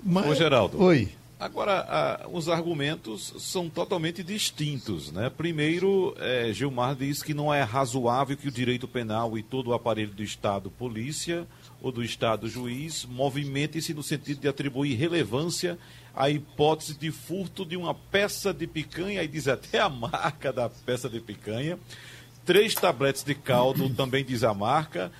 [0.04, 0.26] Mas...
[0.26, 0.82] Ô, Geraldo.
[0.82, 1.08] Oi.
[1.42, 5.10] Agora, os argumentos são totalmente distintos.
[5.10, 5.28] Né?
[5.28, 9.74] Primeiro, é, Gilmar diz que não é razoável que o direito penal e todo o
[9.74, 11.44] aparelho do Estado, polícia
[11.80, 15.76] ou do Estado, juiz, movimente-se no sentido de atribuir relevância
[16.14, 20.68] à hipótese de furto de uma peça de picanha, e diz até a marca da
[20.68, 21.76] peça de picanha.
[22.44, 25.10] Três tabletes de caldo, também diz a marca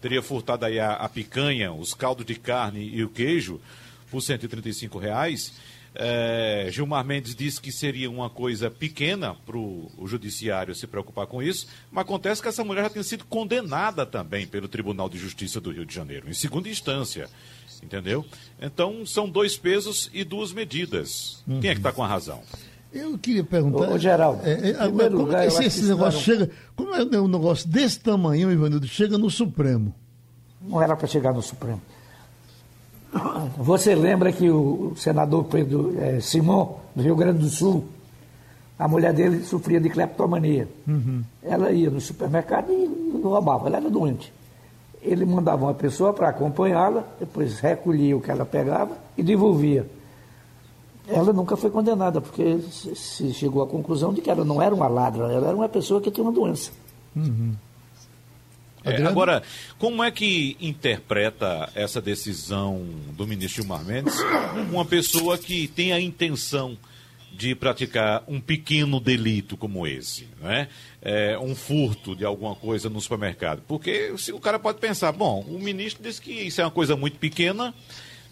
[0.00, 3.60] teria furtado aí a, a picanha, os caldos de carne e o queijo
[4.12, 5.52] por 135 reais
[5.94, 11.42] é, Gilmar Mendes disse que seria uma coisa pequena para o judiciário se preocupar com
[11.42, 15.60] isso, mas acontece que essa mulher já tem sido condenada também pelo Tribunal de Justiça
[15.60, 17.28] do Rio de Janeiro, em segunda instância.
[17.82, 18.24] Entendeu?
[18.60, 21.42] Então, são dois pesos e duas medidas.
[21.48, 21.60] Uhum.
[21.60, 22.40] Quem é que está com a razão?
[22.92, 23.90] Eu queria perguntar.
[23.90, 26.50] Ô, Geraldo, é, é, agora, como lugar, é que esse, negócio chega.
[26.76, 29.92] Como é um negócio desse tamanho, Ivanildo, chega no Supremo?
[30.60, 31.82] Não era para chegar no Supremo.
[33.58, 37.84] Você lembra que o senador Pedro é, Simão, do Rio Grande do Sul,
[38.78, 40.68] a mulher dele sofria de cleptomania.
[40.88, 41.22] Uhum.
[41.42, 44.32] Ela ia no supermercado e roubava, ela era doente.
[45.02, 49.86] Ele mandava uma pessoa para acompanhá-la, depois recolhia o que ela pegava e devolvia.
[51.06, 52.60] Ela nunca foi condenada, porque
[52.94, 56.00] se chegou à conclusão de que ela não era uma ladra, ela era uma pessoa
[56.00, 56.70] que tinha uma doença.
[57.14, 57.52] Uhum.
[58.84, 59.42] É, agora,
[59.78, 62.84] como é que interpreta essa decisão
[63.16, 64.14] do ministro Gilmar Mendes
[64.70, 66.76] uma pessoa que tem a intenção
[67.32, 70.68] de praticar um pequeno delito como esse, não é?
[71.40, 73.62] um furto de alguma coisa no supermercado?
[73.66, 76.94] Porque se o cara pode pensar, bom, o ministro disse que isso é uma coisa
[76.94, 77.74] muito pequena,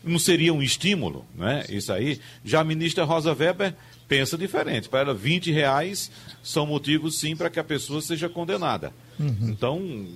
[0.04, 1.64] não seria um estímulo, não é?
[1.68, 2.20] Isso aí.
[2.44, 3.74] Já a ministra Rosa Weber
[4.08, 4.88] pensa diferente.
[4.88, 6.10] Para ela, 20 reais
[6.42, 8.92] são motivos, sim, para que a pessoa seja condenada.
[9.18, 9.36] Uhum.
[9.50, 10.06] Então,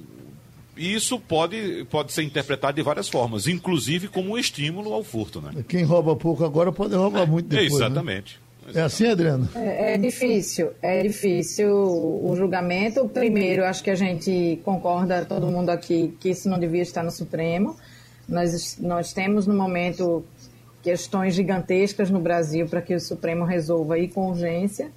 [0.76, 5.40] isso pode, pode ser interpretado de várias formas, inclusive como um estímulo ao furto.
[5.40, 5.64] Né?
[5.68, 7.70] Quem rouba pouco agora pode roubar é, muito depois.
[7.70, 7.76] Né?
[7.76, 8.40] Exatamente.
[8.66, 8.72] Né?
[8.74, 9.48] É assim, Adriano?
[9.54, 13.08] É, é, difícil, é difícil o julgamento.
[13.08, 17.10] Primeiro, acho que a gente concorda, todo mundo aqui, que isso não devia estar no
[17.10, 17.76] Supremo.
[18.28, 20.24] Nós, nós temos, no momento,
[20.82, 24.90] questões gigantescas no Brasil para que o Supremo resolva aí com urgência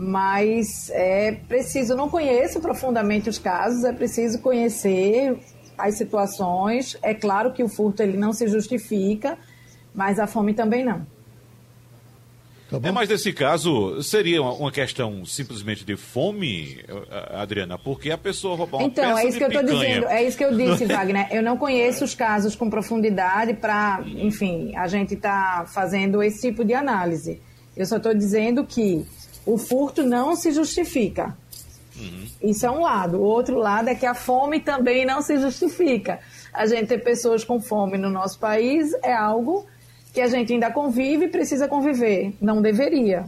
[0.00, 5.36] mas é preciso, não conheço profundamente os casos, é preciso conhecer
[5.76, 6.96] as situações.
[7.02, 9.36] É claro que o furto ele não se justifica,
[9.92, 11.04] mas a fome também não.
[12.70, 16.78] Tá é, mas nesse caso, seria uma, questão simplesmente de fome,
[17.32, 20.38] Adriana, porque a pessoa roubar uma Então, é isso que eu estou dizendo, é isso
[20.38, 21.26] que eu disse, Wagner.
[21.32, 26.64] Eu não conheço os casos com profundidade para, enfim, a gente está fazendo esse tipo
[26.64, 27.40] de análise.
[27.76, 29.04] Eu só estou dizendo que
[29.48, 31.34] o furto não se justifica.
[31.98, 32.26] Uhum.
[32.42, 33.16] Isso é um lado.
[33.16, 36.20] O outro lado é que a fome também não se justifica.
[36.52, 39.66] A gente ter pessoas com fome no nosso país é algo
[40.12, 42.34] que a gente ainda convive e precisa conviver.
[42.40, 43.24] Não deveria.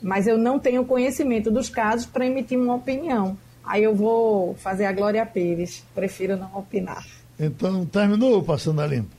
[0.00, 3.36] Mas eu não tenho conhecimento dos casos para emitir uma opinião.
[3.64, 5.82] Aí eu vou fazer a Glória Pires.
[5.92, 7.04] Prefiro não opinar.
[7.38, 9.16] Então, terminou Passando a Limpo.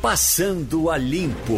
[0.00, 1.52] Passando a Limpo.